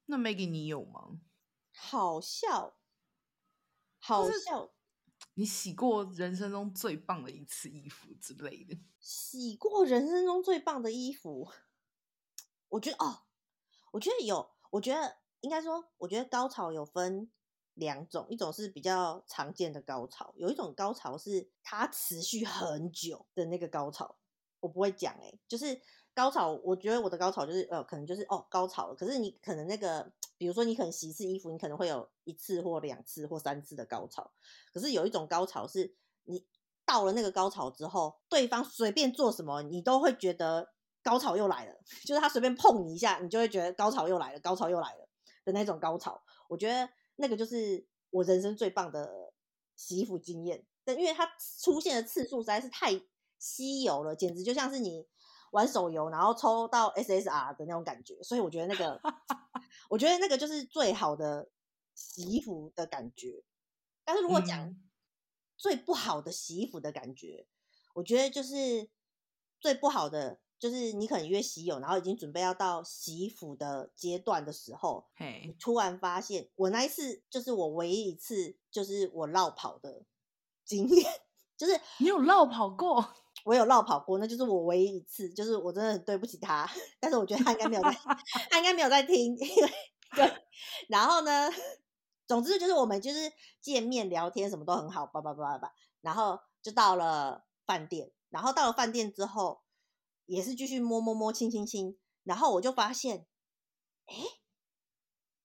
[0.04, 1.00] 那 Maggie 你有吗？
[1.74, 2.74] 好笑，
[4.08, 4.70] 好笑。
[5.34, 8.78] 你洗过人生中最棒的一次衣服之类的？
[9.00, 11.48] 洗过人生中最棒的衣服，
[12.68, 13.22] 我觉得哦，
[13.92, 15.18] 我觉得有，我觉得。
[15.40, 17.30] 应该说，我觉得高潮有分
[17.74, 24.18] 两种，一种是比较常见的高潮，有一种高潮是它持续很久的那个高潮。
[24.58, 25.80] 我不会讲哎、欸，就是
[26.12, 28.96] 高潮，我觉得我的高潮就是呃，可能就是哦高潮了。
[28.96, 34.30] 可是你可能那个，比如说你可能洗一次衣服，你可能会有一次或两次或三次的高潮。
[34.72, 36.46] 可是有一种高潮是你
[36.86, 40.72] 到了那个高潮之后，对方随便做什么，你都会觉得
[41.02, 41.74] 高潮又来了。
[42.06, 45.08] 就是他随便碰你一下，你就会觉得高潮又来了，高潮又来了。
[45.44, 49.32] 的那种高潮，我觉得那个就是我人生最棒的
[49.76, 50.64] 洗衣服经验。
[50.84, 51.26] 但因为它
[51.62, 52.92] 出现的次数实在是太
[53.38, 55.06] 稀有了，简直就像是你
[55.52, 58.22] 玩手游然后抽到 SSR 的那种感觉。
[58.22, 59.00] 所以我觉得那个，
[59.88, 61.50] 我觉得那个就是最好的
[61.94, 63.44] 洗衣服的感觉。
[64.04, 64.74] 但是如果讲
[65.56, 67.46] 最不好的洗衣服的感觉，
[67.94, 68.88] 我觉得就是
[69.60, 70.40] 最不好的。
[70.60, 75.06] 就是你可能约洗友，然后已经准备要到洗衣服的阶段的时候.
[75.46, 80.04] 你突然发现，我那一次就是我唯一一次，就是我落跑的
[80.64, 81.12] 经验，
[81.56, 86.68] 就是你有落跑过，我有落跑过，那就是我唯一一次，就是我真的很对不起他，
[87.00, 87.90] 但是我觉得他应该没有在，
[88.50, 89.72] 他应该没有在听， 因为
[90.14, 90.46] 对，
[90.88, 91.50] 然后呢，
[92.26, 99.60] 总之就是我们就是见面聊天什么都很好，叭叭叭叭叭，然后就到了饭店，然后到了饭店之后。
[100.30, 103.26] 也是继续摸摸摸、亲亲亲，然后我就发现，
[104.04, 104.14] 哎，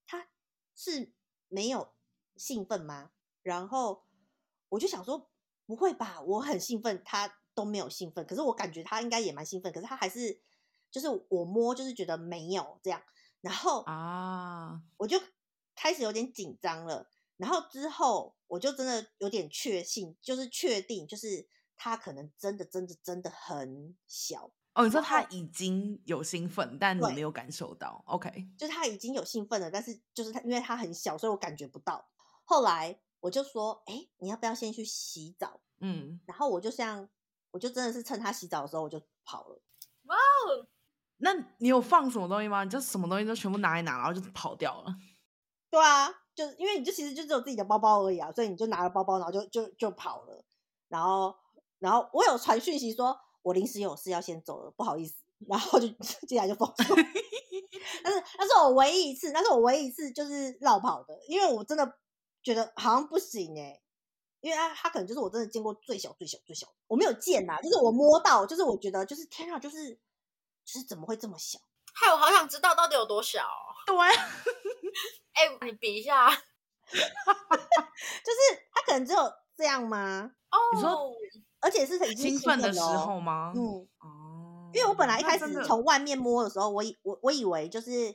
[0.06, 0.28] 他
[0.76, 1.14] 是
[1.48, 1.94] 没有
[2.36, 3.12] 兴奋吗？
[3.44, 4.04] 然后
[4.68, 5.30] 我就想说，
[5.66, 8.26] 不会吧，我很兴奋，他都没有兴奋。
[8.26, 10.40] 可是我感觉他应该也蛮兴奋，可是他还是
[10.92, 13.02] 就是我摸，就是觉得没有这样。
[13.42, 15.22] 然后啊，我就
[15.76, 17.10] 开始有点紧张了。
[17.38, 24.52] 然后之后我就真的有点确信，就是确定，就是他可能真的、真的、真的很小。
[24.76, 28.48] 哦，你说他已经有兴奋，但你没有感受到，OK？
[28.58, 32.10] 就是他已经有兴奋了，但是就是他，因为他很小，所以我感觉不到。
[32.44, 35.62] 后来我就说，哎，你要不要先去洗澡？
[35.80, 37.10] 嗯，然后我就像，
[37.54, 39.62] 我就真的是趁他洗澡的时候，我就跑了。
[40.08, 40.68] 哇哦！
[41.18, 42.66] 那你有放什么东西吗？
[42.66, 44.94] 你就什么东西都全部拿一拿，然后就跑掉了。
[45.70, 50.44] 对啊，就因为你就其实就只有自己的包包而已啊，所以你就拿了包包，然后就就就跑了。
[50.90, 51.34] 然后，
[51.80, 53.18] 然后我有传讯息说。
[53.44, 55.16] 我临时有事要先走了，不好意思，
[55.50, 55.86] 然后就
[56.26, 56.96] 接下来就封锁。
[58.02, 62.00] 但是那是我唯一一次，那是我唯一一次就是绕跑的，因为我真的
[62.42, 63.83] 觉得好像不行哎、欸，
[64.44, 69.98] 因为他他可能就是我真的见过最小最小最小，我没有见呐，就是我摸到，就是我觉得就是天啊，就是
[70.66, 71.58] 就是怎么会这么小？
[71.94, 73.48] 害我好想知道到底有多小。
[73.86, 73.96] 对，
[75.32, 76.44] 哎、欸，你比一下， 就是
[78.74, 80.30] 他可能只有这样吗？
[80.52, 81.14] 哦，你说，
[81.62, 83.54] 而且是已经兴奋的时候吗？
[83.56, 88.14] 嗯，哦，因为我本来一开始从外面摸的时候，我以我我以为就是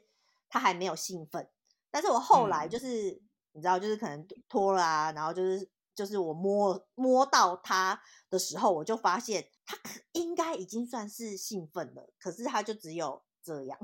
[0.50, 1.48] 他还没有兴奋，
[1.90, 3.20] 但是我后来就是、嗯、
[3.52, 5.70] 你知道，就是可能脱了啊，然后就是。
[5.98, 9.76] 就是我摸摸到它的时候，我就发现他
[10.12, 13.76] 应该已经算是兴奋了，可是它就只有这样，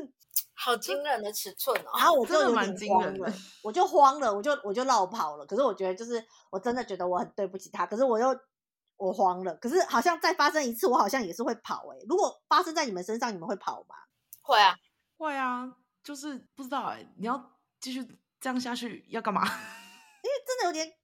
[0.56, 1.90] 好惊人的尺寸哦！
[1.98, 5.44] 然后我就有点慌了，我就慌了，我就我就绕跑了。
[5.44, 8.28] 可是我觉得，就是我真的觉得我很对不起他，可是我又
[8.96, 9.54] 我慌了。
[9.56, 12.06] 可是好像再发生一次，我好像也是会跑哎、欸。
[12.08, 13.94] 如果发生在你们身上，你们会跑吗？
[14.40, 14.74] 会啊，
[15.18, 15.70] 会啊，
[16.02, 18.02] 就是不知道哎、欸，你要继续
[18.40, 19.46] 这样下去要干嘛？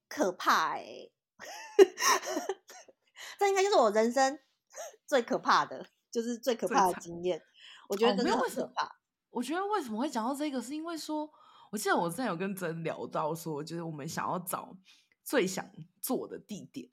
[0.07, 1.11] 可怕哎、欸，
[3.39, 4.39] 这应该就是我人生
[5.07, 7.41] 最可怕的，就是最可怕的经验。
[7.89, 8.89] 我觉得真的很可怕。
[9.29, 11.29] 我觉得为什么会讲到这个，是因为说，
[11.71, 14.75] 我记得我之前有跟真聊到说，就是我们想要找
[15.23, 15.69] 最想
[16.01, 16.89] 做的地点。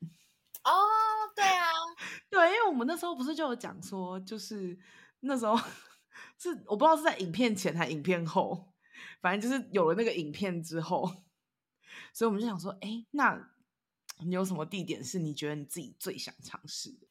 [0.65, 0.71] 哦，
[1.37, 1.67] 对啊，
[2.31, 4.77] 对，因为我们那时候不是就有讲说，就是
[5.21, 5.57] 那时候
[6.39, 8.73] 是我不知道是在影片前还是影片后，
[9.21, 11.09] 反正就是有了那个影片之后。
[12.13, 13.51] 所以我们就想说，哎、欸，那
[14.25, 17.07] 你有什么地点是你觉得你自己最想尝试的？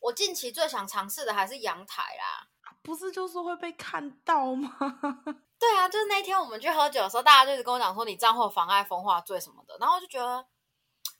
[0.00, 2.48] 我近期最想尝试的还是阳台啦，
[2.82, 4.76] 不是就是说会被看到吗？
[5.58, 10.46] 对啊，就是那天我们去喝酒的时候，大家就一直跟我讲说你这样会妨碍风化罪什么的，然后我就觉得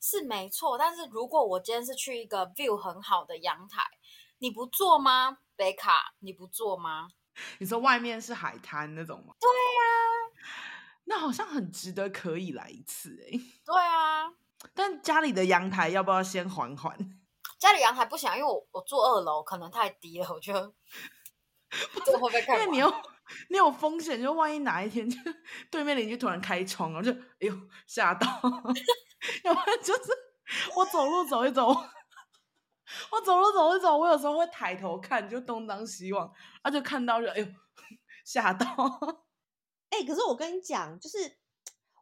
[0.00, 0.78] 是没错。
[0.78, 3.83] 但是如果我今天是去一个 view 很好的阳台，
[4.38, 5.38] 你不做吗？
[5.57, 7.09] 北卡，你不做吗？
[7.59, 9.35] 你说外面是海滩那种吗？
[9.40, 10.67] 对呀、啊。
[11.08, 13.40] 那好像很值得，可以来一次哎、欸。
[13.64, 14.30] 对啊，
[14.74, 16.96] 但家里的阳台要不要先缓缓？
[17.58, 20.72] 家里阳台不行，因为我我住二楼，可能太低了，我觉得
[22.04, 22.60] 这个会被看。
[22.60, 22.94] 因为你有
[23.48, 25.18] 你有风险，就万一哪一天就
[25.70, 27.54] 对面邻居突然开窗，然后就哎呦
[27.86, 28.28] 吓到。
[29.42, 30.12] 要不然就是
[30.76, 31.68] 我走路走一走，
[33.10, 36.30] 我走路走一走，我有时候会抬头看，就东张西望，
[36.62, 37.46] 啊就看到就哎呦
[38.24, 38.66] 吓到。
[39.90, 41.38] 哎、欸，可是我跟你讲，就是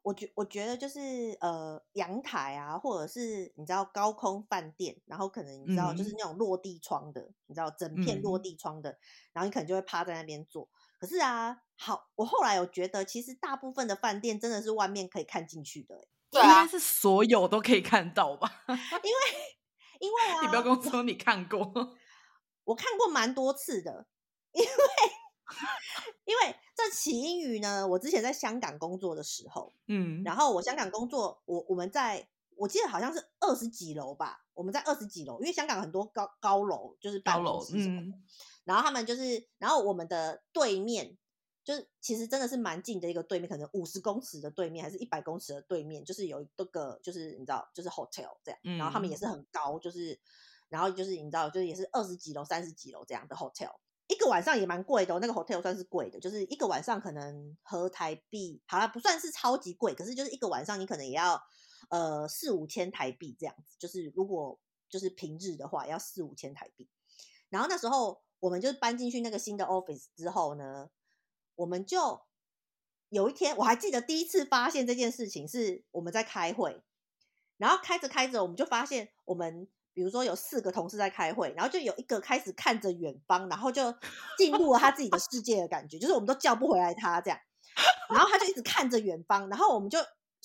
[0.03, 8.99] 我觉我觉得就是呃，阳台啊，或者是你知道高空饭店，然后可能你知道就是那种落地窗的，嗯、你知道整片落地窗的，
[9.33, 10.69] 然后你可能就会趴在那边坐。
[10.99, 18.65] 可是啊，好，我后来有觉得，其实大部分的饭店真的是外面可以看进去的、欸，对啊，应该是所有都可以看到吧？
[18.69, 19.21] 因为
[20.01, 21.59] 因为啊，你不要跟我说你看过，
[22.65, 24.07] 我看过蛮多次的，
[24.53, 24.69] 因为。
[26.25, 38.13] 因为这起因于呢，我之前在香港工作的时候，嗯，然后我香港工作，我我们在我记得好像是二十几楼吧，我们在二十几楼，因为香港很多高高楼，就是高楼，嗯，
[38.65, 41.17] 然后他们就是，然后我们的对面
[41.63, 50.19] 就是其实真的是蛮近的一个对面，可能五十公尺的对面，还是一百公尺的对面，就是有一个就是你知道，就是 hotel 这样，嗯，然后他们也是很高，就是
[50.69, 53.75] 然后就是你知道，就是也是二十几楼、三十几楼这样的 hotel。
[54.09, 61.43] 一个晚上也蛮贵的，那个 hotel 算是贵的，就是一个晚上可能合台币，好啦，不算是超级贵，可是就是一个晚上你可能也要
[61.91, 66.89] 呃四五千台币这样子，就是如果就是平日的话要四五千台币。
[67.49, 70.89] 然后那时候我们就搬进去那个新的 office 之后呢，
[71.57, 72.23] 我们就
[73.09, 76.83] 有一天我还记得第一次发现这件事情是我们在开会，
[77.57, 79.69] 然后开着开着我们就发现我们。
[79.97, 83.83] 比如说有四个同事在开会，然后就有一个开始看着远方，然后就
[84.37, 87.39] 进入了他自己的世界的感觉，就是我们都叫不回来他这样，
[88.11, 89.99] 然后他就一直看着远方，然后我们就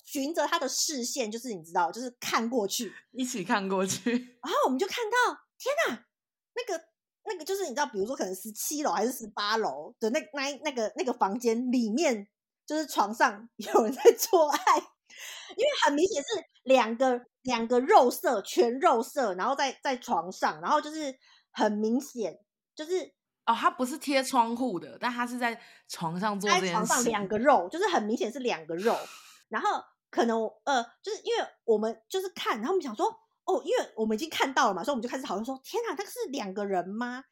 [0.05, 4.09] 循着他的视线，就是你知道，就是看过去，一起看过去，
[4.41, 6.05] 然后我们就看到，天哪，
[6.55, 6.81] 那个
[7.25, 12.25] 那个就是你知道，比如说可能十七楼还是十八楼的那那那个那个房间里面，
[12.65, 14.81] 就是床上有人在做爱，
[15.57, 16.29] 因为很明显是
[16.63, 17.21] 两个。
[17.43, 21.11] 两个肉色，全肉色，然后在在床上，然后就是
[21.51, 22.37] 很明显，
[22.75, 23.01] 就是
[23.47, 26.71] 哦，他不是贴窗户的，但他是在床上做这件事。
[26.71, 28.95] 床上两个肉，就是很明显是两个肉，
[29.49, 29.69] 然后
[30.11, 33.07] 可能呃，就是因为我们就是看，然后我们想说，
[33.45, 37.23] 哦，因为我们已经看到了嘛，所以我们就开始讨论说，天哪，那个是两个人吗？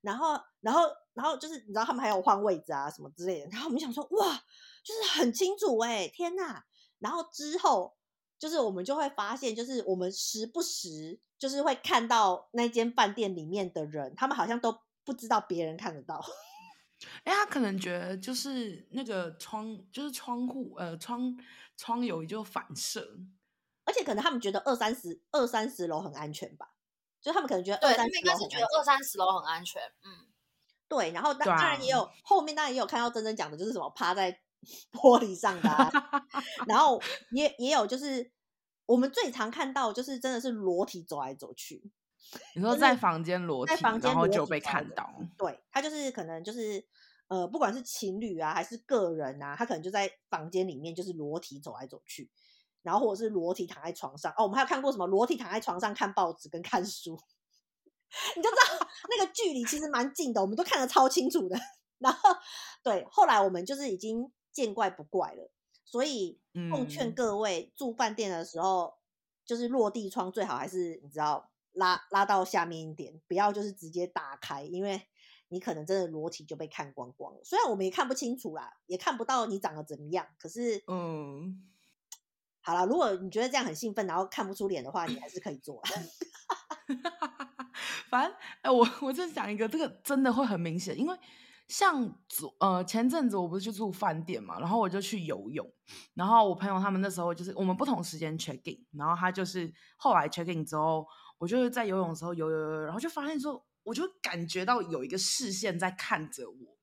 [0.00, 4.40] 然后，然后，然后就是你知道他们还有换位置啊什么之类的，然后我们想说，哇，
[4.84, 6.62] 就是很清楚哎，天哪，
[6.98, 7.94] 然后之后。
[8.38, 16.22] 就是我们就会发现，就是我们时不时就是会看到那间饭店里面的人，他们好像都不知道别人看得到。
[17.24, 21.34] 哎，他可能觉得就是那个窗，就是窗户，呃，窗
[21.78, 23.16] 窗有就反射，
[23.86, 26.74] 而且可能他们觉得二三十二三十楼很安全吧，
[27.22, 30.28] 就他们可能觉得对，二三十楼他们应该是觉得二三十楼很安全，嗯，
[30.88, 34.42] 对，然后当当然也有后面当然也有看到真真讲的就是什么趴在
[34.92, 35.90] 玻璃上的、啊，
[36.66, 37.00] 然后
[37.30, 38.30] 也也有就是
[38.86, 41.90] 我们最常看到就是真的是裸体走来走去，
[42.54, 46.86] 你说在房间裸体，在房间然后就被看到，对他就是可能就是
[47.28, 52.30] 呃，不管是情侣啊还是个人啊，他可能就在房间里面就是裸体走来走去，
[52.82, 54.32] 然后或者是裸体躺在床上。
[54.36, 57.18] 哦，我们还有看过什么裸体躺在床上看报纸跟看书，
[58.36, 61.56] 你就知道那个距离其实蛮近的，我们都看得超清楚的。
[61.98, 62.30] 然后
[62.84, 65.50] 对，后来我们就是已经见怪不怪了，
[65.84, 66.40] 所以
[66.70, 68.94] 奉劝各位住饭店的时候，
[69.44, 71.50] 就是落地窗最好还是你知道。
[71.78, 74.98] 拉拉到下面一点，不要就是直接打开，因为
[75.48, 77.40] 你可能真的裸体就被看光光了。
[77.44, 81.62] 虽然我们也看不清楚啦，也看不到你长得怎么样，可是嗯，
[82.62, 85.82] 好了，如果你觉得这样很兴奋，然后看不出脸的话，你还是可以做。
[88.08, 88.32] 反正
[88.62, 91.14] 哎、欸，我我就讲一个，这个真的会很明显，因为
[91.68, 95.66] 像昨呃前阵子我不是去住饭店嘛，然后我就去游泳，
[96.14, 101.06] 然后我朋友他们那时候就是我们不同时间 check in，然后他就是后来 check in 之后。
[101.38, 106.78] 我就是在游泳的时候游游游，然后就发现说，我就感觉到有一个视线在看着我，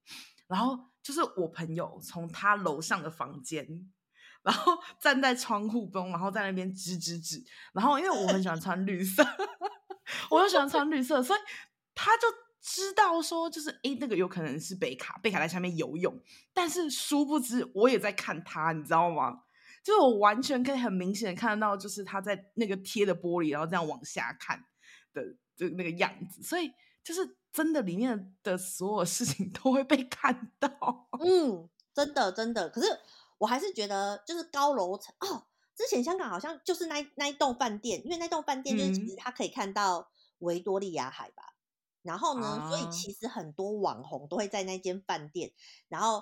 [0.46, 3.66] 然后就是我朋友从他楼上的房间，
[4.44, 9.26] 然后 站在窗户边，然后在那边指指指，然后因为我很喜欢穿绿色，
[10.30, 11.40] 我又喜欢穿绿色，所以
[11.96, 12.28] 他就
[12.64, 16.18] 知道说，就是诶，那个有可能是贝卡，贝卡在下面游泳，
[16.54, 19.44] 但是殊不知我也在看他，你知道吗？
[19.84, 24.64] 就是我完全可以很明显的看到，就是他在那个贴的玻璃，然后这样往下看
[25.14, 25.22] 的
[25.58, 26.72] 就那个样子，所以
[27.04, 31.10] 就是真的里面的所有事情都会被看到。
[31.20, 32.70] 嗯，真的真的。
[32.70, 32.98] 可是
[33.40, 41.53] 我还是觉得，就是高楼层哦，之前香港好像就是那那一栋饭店，因为那栋饭店就是其实它可以看到维多利亚海吧。
[42.04, 45.52] 嗯、然后呢，啊、所以其实很多网红都会在那间饭店，
[45.88, 46.22] 然后。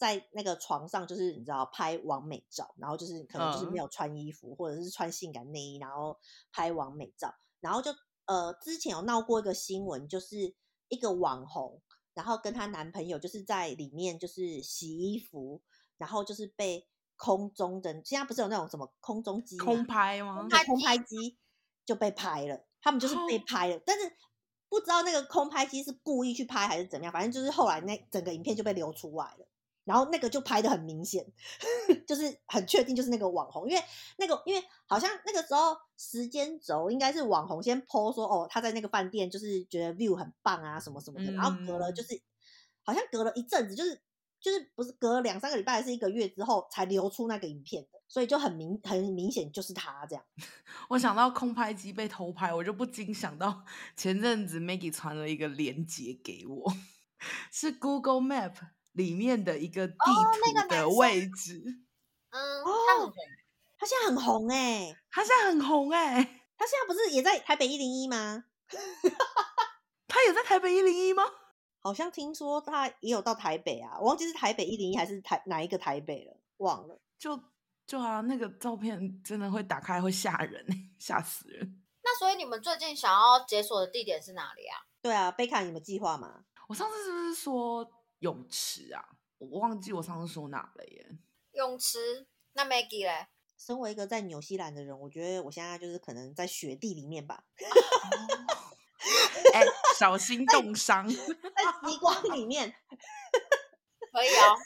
[0.00, 4.56] 在那个床上，就是你知道拍完美照，然后就是可能就是没有穿衣服，uh.
[4.56, 6.18] 或者是穿性感内衣，然后
[6.50, 7.90] 拍完美照，然后就
[8.24, 10.56] 呃之前有闹过一个新闻，就是
[10.88, 11.82] 一个网红，
[12.14, 15.60] 然后跟她男朋友就是在里面就是洗衣服，
[15.98, 20.48] 然后就是被空中的现在不是有那种什么空中机空拍吗？
[20.64, 21.36] 空拍机
[21.84, 23.82] 就被拍了，他们就是被拍了，oh.
[23.84, 24.10] 但是
[24.70, 29.46] 不知道那个空拍机是故意去拍还是怎么样，反正就是后来那整个影片就被流出来了。
[29.84, 31.26] 然后那个就拍的很明显，
[32.06, 33.82] 就是很确定就是那个网红，因为
[34.18, 42.20] 那个因为好像那个时候时间轴应该是网红先 po 说哦，他在那个饭店就是觉得 view 很棒啊什么什么的，然后隔了就是
[42.84, 44.00] 好像隔了一阵子，就是
[44.40, 50.24] 就是不是隔了两三个礼拜还是一个月之后才流出那个影片的，所以就很明很明显就是他这样。
[50.88, 53.64] 我想到空拍机被偷拍，我就不禁想到
[53.96, 56.72] 前阵子 Maggie 传了一个链接给我，
[57.52, 58.54] 是 Google Map。
[58.94, 61.62] 里面的一个地图的位置，
[62.32, 63.14] 哦那个、嗯，他很红，
[63.78, 66.24] 他现在很红哎、欸，他现在很红哎、欸，
[66.58, 68.46] 他现在不是也在台北一零一吗？
[70.08, 71.22] 他也在台北一零一吗？
[71.80, 77.00] 好像听说他也有到台北啊，我忘记是台北一零一还是台哪一个台北了，忘了。
[77.18, 77.42] 就
[77.86, 80.64] 就啊，那个照片真的会打开会吓人，
[80.98, 81.82] 吓死人。
[82.02, 84.86] 那所以你们最近想要解锁的地点是哪里啊？
[85.02, 86.44] 对啊，贝卡，你们计划吗？
[86.68, 87.90] 我上次是不是说？
[88.20, 89.02] 泳池啊，
[89.38, 91.18] 我忘记我上次说哪了耶。
[91.52, 93.28] 泳池，那 Maggie 嘞？
[93.56, 97.44] 身为一个在纽西兰的人，我觉得我现在就是可能在雪地里面吧。
[99.54, 99.66] 哎、欸，
[99.98, 101.08] 小心冻伤。
[101.08, 102.74] 在极光里面，
[104.12, 104.56] 可以哦。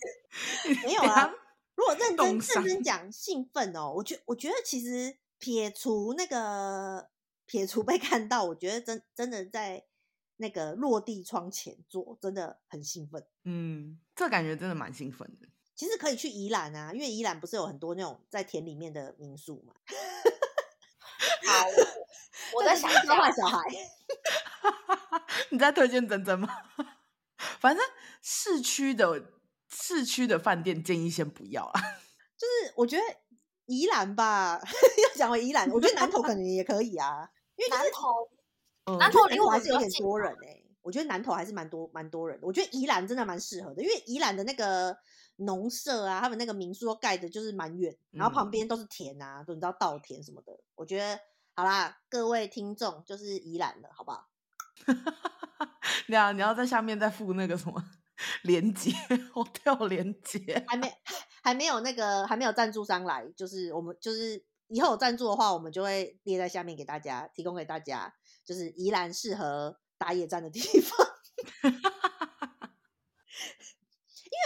[0.84, 1.32] 没有啊，
[1.74, 7.08] 如果认真认真讲兴奋哦，我觉我觉得其实撇除那个
[7.46, 9.84] 撇除被看到，我觉得真真的在。
[10.38, 15.46] 那个落地窗前做真的很兴奋，嗯，这感觉真的蛮兴奋的。
[15.76, 19.72] 其实可以去宜兰啊，因为宜兰不是有很多那种在田里面的民宿嘛。
[21.46, 21.66] 好，
[22.52, 23.60] 我在想教坏 小孩。
[25.50, 26.48] 你在推荐珍珍吗？
[27.60, 27.84] 反正
[28.20, 29.30] 市区的
[29.68, 31.80] 市区的饭店建议先不要啊。
[32.36, 33.02] 就是我觉得
[33.66, 38.28] 宜兰吧，要讲回宜兰，我觉得南投可能也可以啊，因为、就是、南投。
[38.86, 42.46] 嗯、南投离我还是有点多人哎、欸，我觉得南投还是蛮多蛮多人的。
[42.46, 44.94] 我觉得宜兰真的蛮适合的，因为宜兰的那个
[45.36, 50.52] 农舍啊，他们那个民宿都盖的就是蛮远，然后旁边都是田啊，都、嗯、你知道稻田什么的。
[50.74, 51.18] 我觉得
[51.56, 54.28] 好啦，各位听众就是宜兰的好不好？
[56.08, 57.82] 你要你要在下面再附那个什么
[58.42, 58.90] 连结
[59.32, 60.92] ，hotel 连接，还没
[61.42, 64.44] 还没有那个还没有赞助商来，就是我们就是。
[64.68, 68.14] 以后有赞助的话，我们就会列在下面给大家，提供给大家，
[68.46, 71.06] 就是宜兰适合打野战的地方。
[71.62, 71.70] 因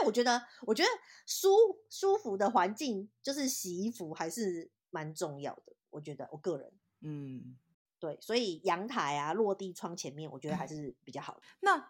[0.01, 0.89] 为我觉得，我觉得
[1.25, 1.49] 舒
[1.89, 5.77] 舒服的环境就是洗衣服还是蛮重要的。
[5.91, 7.57] 我觉得我个人，嗯，
[7.99, 11.43] 对，所以阳台啊、落地窗前面，我觉得还 是比较好的。
[11.61, 11.89] 那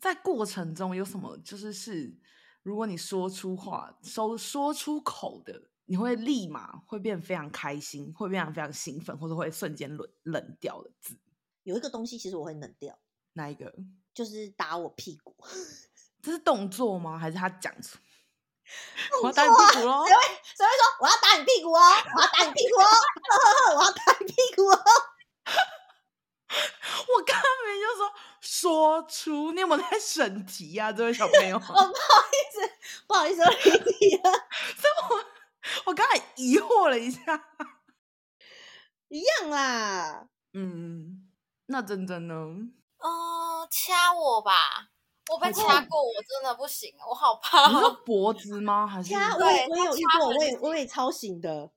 [0.00, 2.18] 在过程中有什么就是是，
[2.62, 11.18] 如果你说出话、说说出口的，你会立马会变非常开心，会变得非常兴奋，或者会瞬间冷冷掉的字？
[11.64, 12.98] 有一个东西，其实我会冷掉。
[13.34, 13.74] 哪一个？
[14.12, 15.36] 就是打我屁股。
[16.22, 17.18] 这是动作吗？
[17.18, 17.98] 还是他讲出？
[19.22, 20.06] 我要打你屁股喽！
[20.06, 20.22] 谁会
[20.56, 21.80] 谁会说我要打你屁股哦？
[22.16, 22.86] 我要打你屁股哦！
[23.76, 24.78] 我要打你屁股哦！
[27.14, 30.92] 我刚没就说说出，你有没有在审题呀、啊？
[30.92, 32.72] 这位小朋友， 我，不好意思，
[33.06, 33.56] 不好意思，我理
[34.00, 34.30] 你了。
[35.10, 35.24] 我
[35.86, 37.20] 我刚才疑惑了一下，
[39.08, 40.26] 一样啦。
[40.52, 41.28] 嗯，
[41.66, 42.34] 那真真呢？
[42.98, 44.88] 哦、呃，掐我吧。
[45.30, 47.68] 我被掐过，我真的不行，我好怕。
[47.68, 48.84] 你说 脖子吗？
[48.86, 49.36] 还是掐？
[49.36, 51.70] 我也我也有遇过，我也我也超醒的。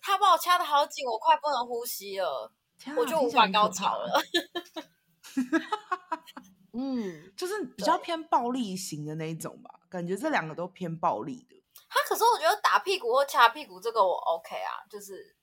[0.00, 2.50] 他把我掐的好紧，我快不能呼吸了，
[2.96, 4.22] 我就无法高潮了。
[6.72, 11.62] 嗯，就是比较偏暴力型的那一种吧，感觉这两个都偏暴力的。
[11.88, 15.36] 他可是我觉得打屁股或掐屁股这个我 OK 啊，就是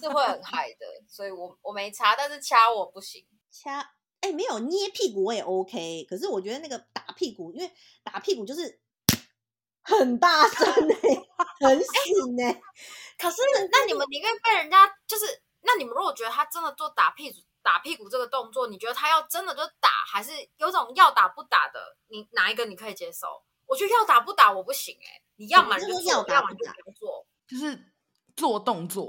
[0.00, 3.90] 是会很 嗨的，所以我我没掐，但是掐我不行，掐。
[4.22, 7.68] 哎、欸，没有捏屁股我也 OK，可是我觉得那个打屁股，因为
[8.04, 8.80] 打屁股就是
[9.82, 12.62] 很大声哎、 欸，很醒哎、欸。
[13.18, 13.42] 可是
[13.72, 21.96] 那你们宁愿被人家就是，那你们如果觉得他真的做打屁股打屁股这个动作，你觉得他要真的就打，还是有种要打不打的？
[22.06, 23.26] 你哪一个你可以接受？
[23.66, 27.92] 我觉得要打不打我不行哎、欸，你要么就做，要么就不做，就是
[28.36, 29.04] 做动作，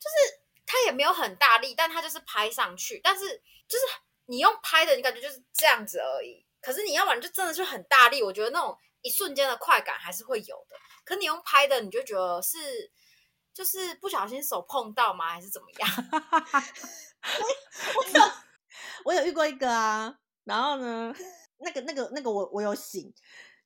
[0.00, 3.84] 就是他也没有很大力，但他就是拍上去，但是就是。
[4.26, 6.46] 你用拍的，你感觉就是这样子而已。
[6.60, 10.76] 可是你要不然就真的是很大力，我觉得那种一瞬间的快感还是会有的。
[11.04, 12.90] 可你用拍的，你就觉得是
[13.52, 15.30] 就是不小心手碰到吗？
[15.30, 15.88] 还是怎么样？
[17.96, 18.32] 我 有
[19.06, 21.12] 我有遇过一个啊，然后呢，
[21.58, 23.12] 那个那个那个我我有醒，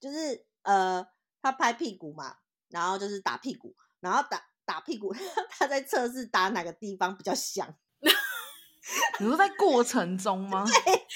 [0.01, 1.07] 就是呃，
[1.43, 2.39] 他拍屁股嘛，
[2.69, 5.15] 然后就是打屁股，然后打打屁股，
[5.51, 7.77] 他在测试打哪个地方比较响。
[9.19, 10.65] 你说在过程中吗？
[10.85, 11.07] 对，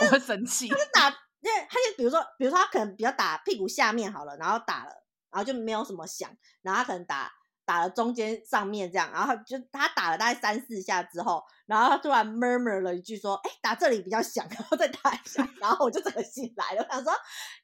[0.06, 0.68] 我会生气。
[0.68, 1.08] 他就打，
[1.40, 4.90] 因为他就比如说，比如说他可能比较打屁股下面好了，然后打了，
[5.30, 6.30] 然后就没有什么响，
[6.62, 7.32] 然后他可能打
[7.64, 17.12] 打了中间上面这样，然后就他打了大概三四下之后，然后他突然 murmur 了一句说：“哎，打这里比较响，然后再打一下。”然后我就整个醒来了，我想说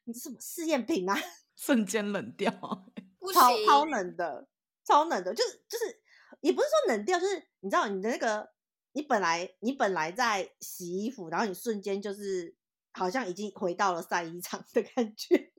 [0.05, 1.15] 你是什么试验品啊？
[1.55, 2.51] 瞬间冷掉，
[3.33, 4.47] 超超冷的，
[4.85, 6.01] 超冷的，就是就是
[6.41, 8.56] 也不是说冷掉，就是你知道你的那个。
[8.97, 12.55] 你本来你本来在洗衣服，然后你瞬间就是
[12.93, 15.53] 好像已经回到了晒衣场的感觉，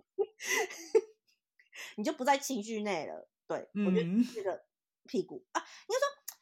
[1.96, 3.28] 你就不在情绪内了。
[3.46, 4.64] 对，嗯、我觉得这个
[5.04, 6.36] 屁股啊，应该说，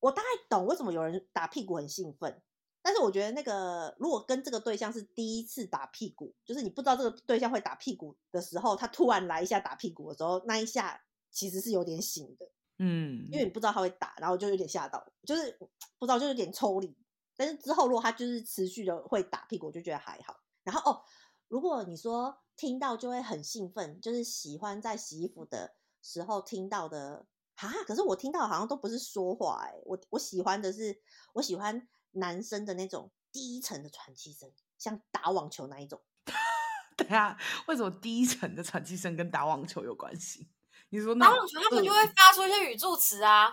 [0.00, 2.42] 我大概懂为什么有人打屁股很兴奋，
[2.82, 12.46] 但是我觉得那个如果跟这个对象是第一次打屁股，就是你不知道这个对象会打屁股的时候，他突然来一下打屁股的时候，那一下其实是有点醒的。
[12.84, 15.56] 嗯，因为你不知道他会打，然后就有点吓到，就是
[16.00, 16.98] 不知道就有点抽离。
[17.36, 20.40] 但是之后如果他就是持续的会打屁股，我就觉得还好。
[20.64, 21.04] 然后哦，
[21.46, 27.24] 如果你说听到就会很兴奋，就是喜欢在洗衣服的时候听到的
[27.54, 31.00] 哈，可是我听到好像都不是说话哎，我我喜欢的是
[31.34, 36.02] 我喜欢男生的那种低沉的喘气声，像打网球那一种。
[36.96, 40.48] 对啊，为什么低沉的喘气声跟打网球有关系？
[40.92, 41.30] 你说那？
[41.30, 43.48] 我觉得，他们就会发出一些语助词啊，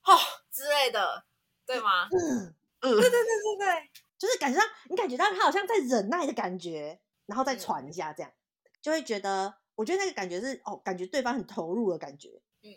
[0.00, 0.20] 吼、嗯哦、
[0.50, 1.24] 之类的，
[1.66, 2.06] 对吗？
[2.14, 12.40] 嗯，对对对对对，就是感觉到你感觉到他好像在忍耐的感觉，然后再喘一下，这样、嗯、就会觉得，我觉得那个感觉是哦，感觉对方很投入的感觉。
[12.62, 12.70] 嗯，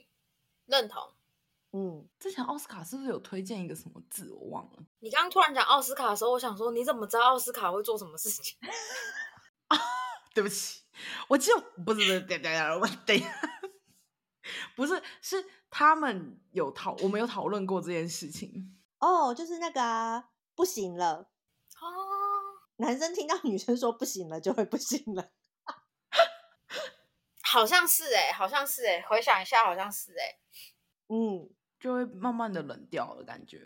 [0.65, 1.13] 认同。
[1.73, 4.31] 嗯，之前奥斯卡是不是有推荐一个什么字？
[4.33, 4.79] 我忘了。
[4.99, 8.57] 你刚刚突然讲奥斯卡的时候，我想说，你怎么知道奥斯卡会做什么事情？
[9.67, 9.77] 啊，
[10.33, 10.81] 对不起，
[11.27, 11.55] 我就
[11.85, 13.29] 不是不是，等等我等一下。
[14.77, 18.77] 不是，是他们有讨，我们有讨论过这件事情。
[18.99, 21.15] 哦，就是那个啊，不行了
[21.81, 21.89] 哦，
[22.77, 25.31] 男生听到女生说不行了，就会不行了，
[27.41, 30.39] 好像是哎、欸，好像是哎、欸，回想一下，好像是哎、欸，
[31.09, 31.49] 嗯，
[31.79, 33.57] 就会慢慢的冷掉了感觉，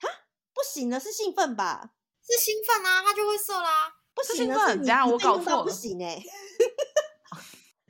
[0.00, 0.08] 哈，
[0.52, 1.94] 不行了是兴奋吧？
[2.20, 6.20] 是兴奋啊，他就会射啦，不行了，等下我搞错了，不行哎、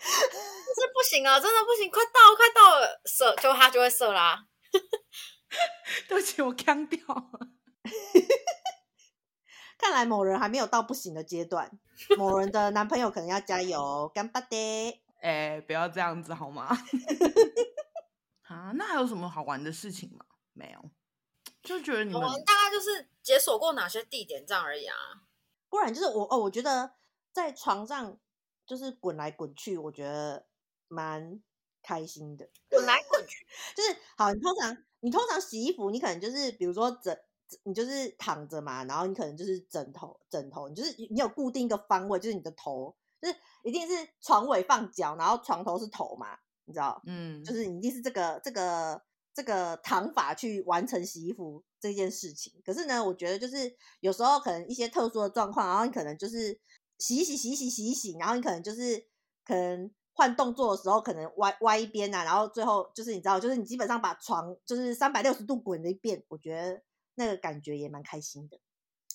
[0.01, 4.47] 是不行啊，真的不行，快到快到了，射就他就会射啦。
[6.09, 7.49] 对不起，我呛掉了。
[9.79, 11.71] 看来某人还没有到不行的阶段，
[12.17, 15.01] 某人的男朋友可能要加油，干巴爹！
[15.21, 16.69] 哎、欸，不要这样子好吗？
[18.49, 20.25] 啊，那还有什么好玩的事情吗？
[20.53, 20.91] 没有，
[21.63, 24.97] 就觉得你们我们大概就是解锁过哪些地点这样而已啊。
[25.69, 26.95] 不然就是我哦，我觉得
[27.33, 28.19] 在床上
[28.69, 30.47] 就是滚来滚去，我觉得
[30.87, 31.41] 蛮
[31.83, 32.49] 开心的。
[32.71, 37.19] 滚来滚去就是好，你通常你通常洗衣服，你可能就是比如说枕。
[37.63, 47.01] 你就是躺着嘛，然后你可能就是枕头，枕头，你就是你有固定一个方位，就是你的头，就是一定是床尾放脚，然后床头是头嘛，你知道？
[47.07, 49.03] 嗯，就是你一定是这个这个
[49.33, 52.53] 这个躺法去完成洗衣服这件事情。
[52.63, 56.61] 可是呢，我觉得就是有时候可能一些特殊的状况，然后你可能就是
[56.99, 59.07] 洗一洗洗一洗洗一洗，然后你可能就是
[59.45, 66.83] 可能换动作的时候可能歪歪一边啊，然后最后就是你知道，就是你基本上把床就是三百六十度滚了一遍，我觉得。
[67.21, 68.61] 那个感觉也蛮开心的，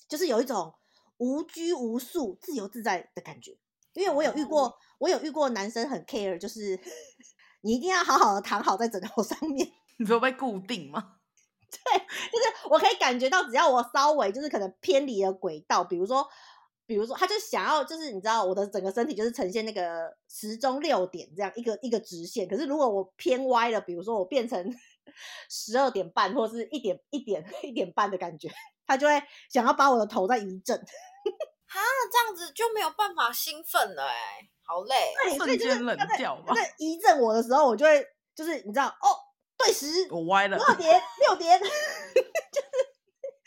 [0.06, 0.74] 就是有一种
[1.16, 3.56] 无拘无束、自由自在的感觉。
[3.94, 6.78] 因为我有遇过，我有遇过男生很 care，就是
[7.62, 9.72] 你一定要好好的躺好在枕头上面。
[9.96, 11.14] 你说被固定吗？
[11.72, 16.28] 对，就是我可以感觉到，只要我稍微就是可能偏离了轨道，比如说，
[16.86, 22.48] 比如说，他就想要就是你知道，我的整个身体就是呈现那个时钟六点这样一个一个直线。
[22.48, 24.74] 可是如果我偏歪了，比如说我变成。
[25.50, 28.48] 十二点半或者是一点一点一点半的感觉，
[28.86, 30.76] 他就会想要把我的头再移正，
[31.68, 31.80] 哈，
[32.10, 36.54] 这样子就没有办法兴奋了哎、欸，好累，瞬间冷掉吧。
[36.54, 38.04] 在移正我的时候，我就会
[38.34, 39.06] 就是你知道哦，
[39.58, 42.93] 对时，我歪了，六点六点，就是。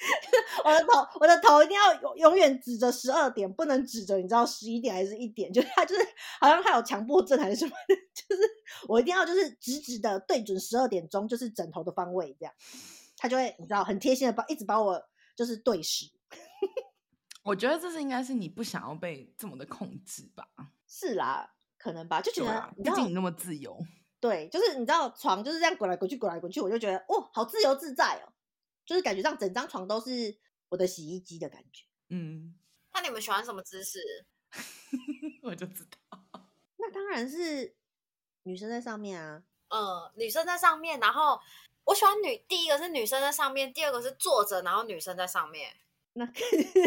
[0.64, 6.02] 我的头，我的头一定要永永远指着十二点，不能指着你知道十一点还是一点，就是他就是
[6.40, 8.42] 好像他有强迫症还是什么的， 就是
[8.88, 12.54] 我一定要就是直直的对准十二点钟，就是枕头的方位这样，
[13.18, 15.02] 他就会你知道很贴心的把一直把我
[15.36, 16.06] 就是对时。
[17.44, 20.46] 我觉得这是应该是你不想要被这么的控制吧？
[20.86, 23.78] 是啦，可能吧，就觉得毕竟你那么自由，
[24.20, 28.34] 对，就是你知道床就是这样滚来滚去滚来滚去，我就觉得哦，好自由自在哦。
[28.88, 30.36] 就是感觉上整张床都是
[30.70, 31.84] 我的洗衣机的感觉。
[32.10, 32.56] 嗯，
[32.94, 34.00] 那你们喜欢什么姿势？
[35.44, 36.20] 我就知道，
[36.78, 37.76] 那当然是
[38.44, 39.44] 女生在上面啊。
[39.68, 41.38] 嗯，女生在上面，然后
[41.84, 45.76] 我喜欢女，第一个是女生在上面，第二个是坐着，然后女生在上面。
[46.14, 46.26] 那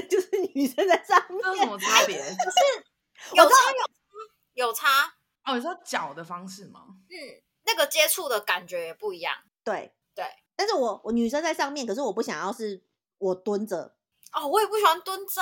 [0.08, 2.18] 就是女生在上面，有什么差别？
[2.18, 5.14] 就是有差有有差。
[5.44, 6.86] 哦，你说脚的方式吗？
[7.10, 9.36] 嗯，那个接触的感觉也不一样。
[9.62, 10.24] 对对。
[10.60, 12.82] 但是我我女生在上面，可是我不想要是
[13.16, 13.94] 我蹲着
[14.30, 15.40] 哦，我也不喜欢蹲着，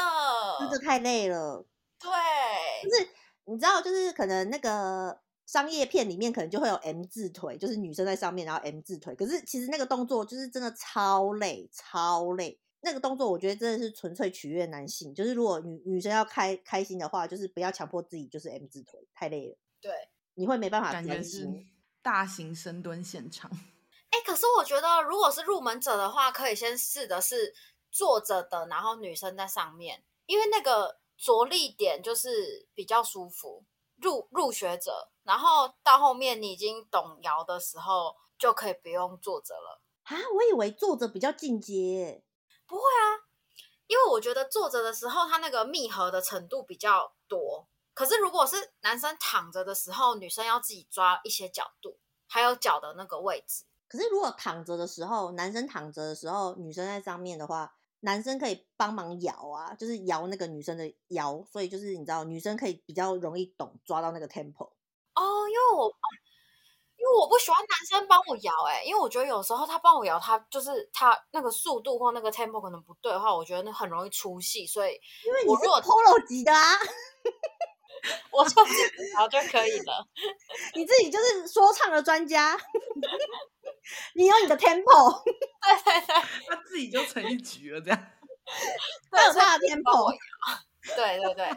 [0.60, 1.66] 蹲着太累了。
[1.98, 2.08] 对，
[2.88, 3.10] 就是
[3.46, 9.12] 你知道，就是可能那个商业片里面可能就会有 M 字腿，就是女生在上面，然后 M 字腿。
[9.16, 12.60] 可是其实那个动作就是真的超累，超累。
[12.82, 19.58] 那个动作我觉得真的是纯粹取悦男性，就是如果女女生要开开心的话，就是不要强迫自己，就是 M 字腿太累了。
[19.80, 19.90] 对，
[20.34, 21.48] 你会没办法感觉是
[22.00, 23.50] 大型深蹲现场。
[24.18, 27.54] 哎、欸，可是我觉得，如果是入门者的话，可以先试的是
[27.88, 33.64] 坐着的，然后女生在上面，因为那个着力点就是比较舒服。
[34.00, 39.82] 入入学者，然后到后面你已经懂摇的时候，就可以不用坐着了。
[40.04, 42.22] 啊，我以为坐着比较进阶。
[42.66, 43.26] 不会啊，
[43.88, 47.68] 因为我觉得坐着的时候，它那个密合的程度比较多。
[47.94, 51.98] 可是如果是男生躺着的时候，女生要自己抓一些角度，
[52.28, 53.64] 还有脚的那个位置。
[53.88, 64.72] 可是，如果躺着的时候，男生躺着的时候，女生在上面的话，男生可以帮忙摇啊，就是摇那个女生的腰，所以就是你知道，女生可以比较容易懂抓到那个 tempo。
[65.14, 65.92] 哦，因为我
[66.98, 74.66] 因为我不喜欢男生帮我摇，哎，因为我觉得有时候他帮我摇，他就是他那个速度或那个 tempo 可能不对的话，我觉得那很容易出戏。
[74.66, 74.92] 所以，
[75.24, 76.76] 因为你是 polo 级的啊。
[78.30, 80.06] 我说自己摇就可以了，
[80.74, 82.56] 你自己就是说唱的专家，
[84.14, 85.32] 你有你的 tempo，对。
[85.32, 86.14] 对对，
[86.48, 88.12] 他自己就成一局了，这样，
[89.10, 90.16] 他有他的 tempo，
[90.96, 91.50] 对对对，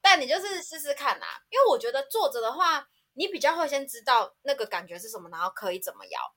[0.00, 6.34] 但你就是试试看呐，因为我觉得坐着的话，你比较会先知道那个感觉是什么，然后可以怎么摇，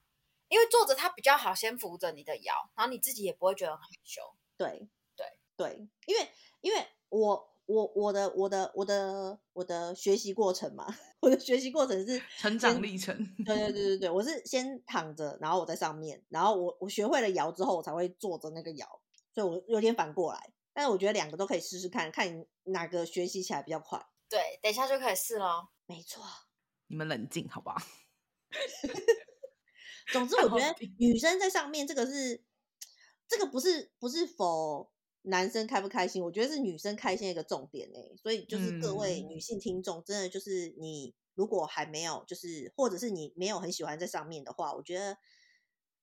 [0.50, 4.22] 因为坐着它比较好，先扶着你的腰，然后你自己也不会觉得很害羞，
[4.58, 5.28] 对对。
[5.58, 6.30] 对，因为
[6.62, 7.55] 因为我。
[7.66, 10.86] 我我的我的我的我的学习过程嘛，
[11.22, 13.16] 我的学习过程是成长历程。
[13.46, 18.88] 对对对对对，我是先躺着，然后我在上面，然后我我学会了摇之后，我才会坐着那个摇，
[19.34, 20.54] 所以我有点反过来。
[20.74, 24.06] 但是我觉得两个都可以试试看，看哪个学习起来比较快。
[24.30, 25.70] 对，等一下就可以试咯。
[25.86, 26.24] 没错，
[26.88, 27.78] 你们冷静好不好？
[30.12, 32.44] 总之， 我觉得女生在上面这个是，
[33.28, 34.92] 这个不是不是否
[35.26, 38.00] 男生开不开心，我觉得是女生开心的一个重点呢。
[38.22, 45.18] 所以就是各位女性听众，真的就是你如果还没有，就是或者是你没有很喜欢在上面的话，我觉得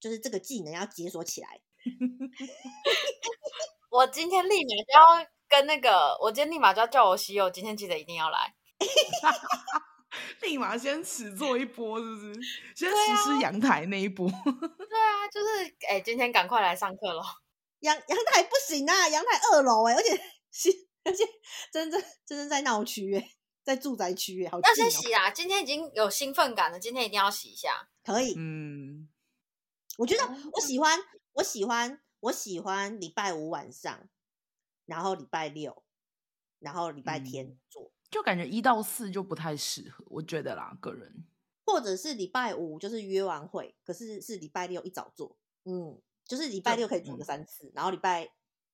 [0.00, 1.60] 就是这个技能要解锁起来。
[3.90, 8.54] 我今天立马就要跟那个，我今天立马就要叫我喜友，今天记得一定要来。
[10.42, 12.42] 立马先始做一波，是不是？
[12.74, 14.28] 先实施阳台那一波。
[14.28, 15.46] 对啊，就是
[15.88, 17.22] 哎、欸，今天赶快来上课咯。
[17.82, 20.16] 阳阳台不行啊，阳台二楼哎，而且
[20.50, 20.70] 是
[21.04, 21.24] 而且
[21.72, 23.30] 真正真正在闹区哎，
[23.62, 24.60] 在住宅区哎，好、喔。
[24.62, 25.30] 要先洗啊！
[25.30, 27.88] 今天已经有兴奋感了，今天一定要洗一下。
[28.02, 29.08] 可以，嗯，
[29.98, 30.98] 我觉得我喜欢，
[31.34, 34.08] 我喜欢，我喜欢礼拜五晚上，
[34.86, 35.84] 然后礼拜六，
[36.58, 37.82] 然后礼拜天做。
[37.84, 41.24] 嗯就感觉一到四就不太适合，我觉得啦，个人。
[41.64, 45.98] 或者是礼拜五就是约完会，可是是礼拜六一早做，嗯，
[46.32, 48.26] 就是礼拜六可以做个三次，嗯、然后礼拜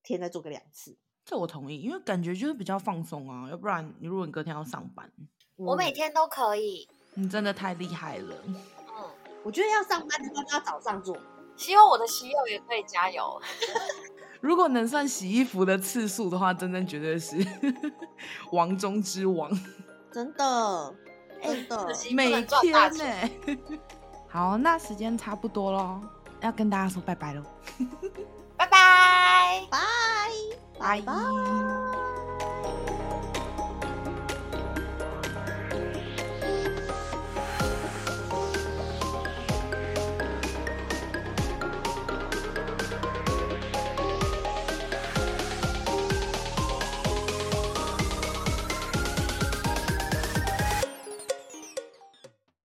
[0.04, 0.96] 天再做个两次。
[1.24, 5.26] 这我同意，因为感觉就是比较放松啊，要不然你如果你隔天要上班，嗯、
[5.66, 6.88] 我每天都可以。
[7.14, 8.36] 你真的太厉害了。
[8.46, 8.54] 嗯，
[9.42, 11.18] 我觉得要上班的话就要早上做，
[11.56, 13.42] 希望我的洗友也可以加油。
[14.40, 17.44] 如果能算洗衣服的次数的话，真的绝对是
[18.52, 19.50] 王中之王，
[20.12, 20.94] 真的，
[21.42, 23.58] 真的，欸、每天呢、 欸。
[24.28, 26.00] 好，那时间差不多喽，
[26.40, 27.42] 要跟大家说拜拜喽，
[28.56, 29.78] 拜拜，拜。
[30.78, 31.00] 拜。
[31.02, 32.07] 拜。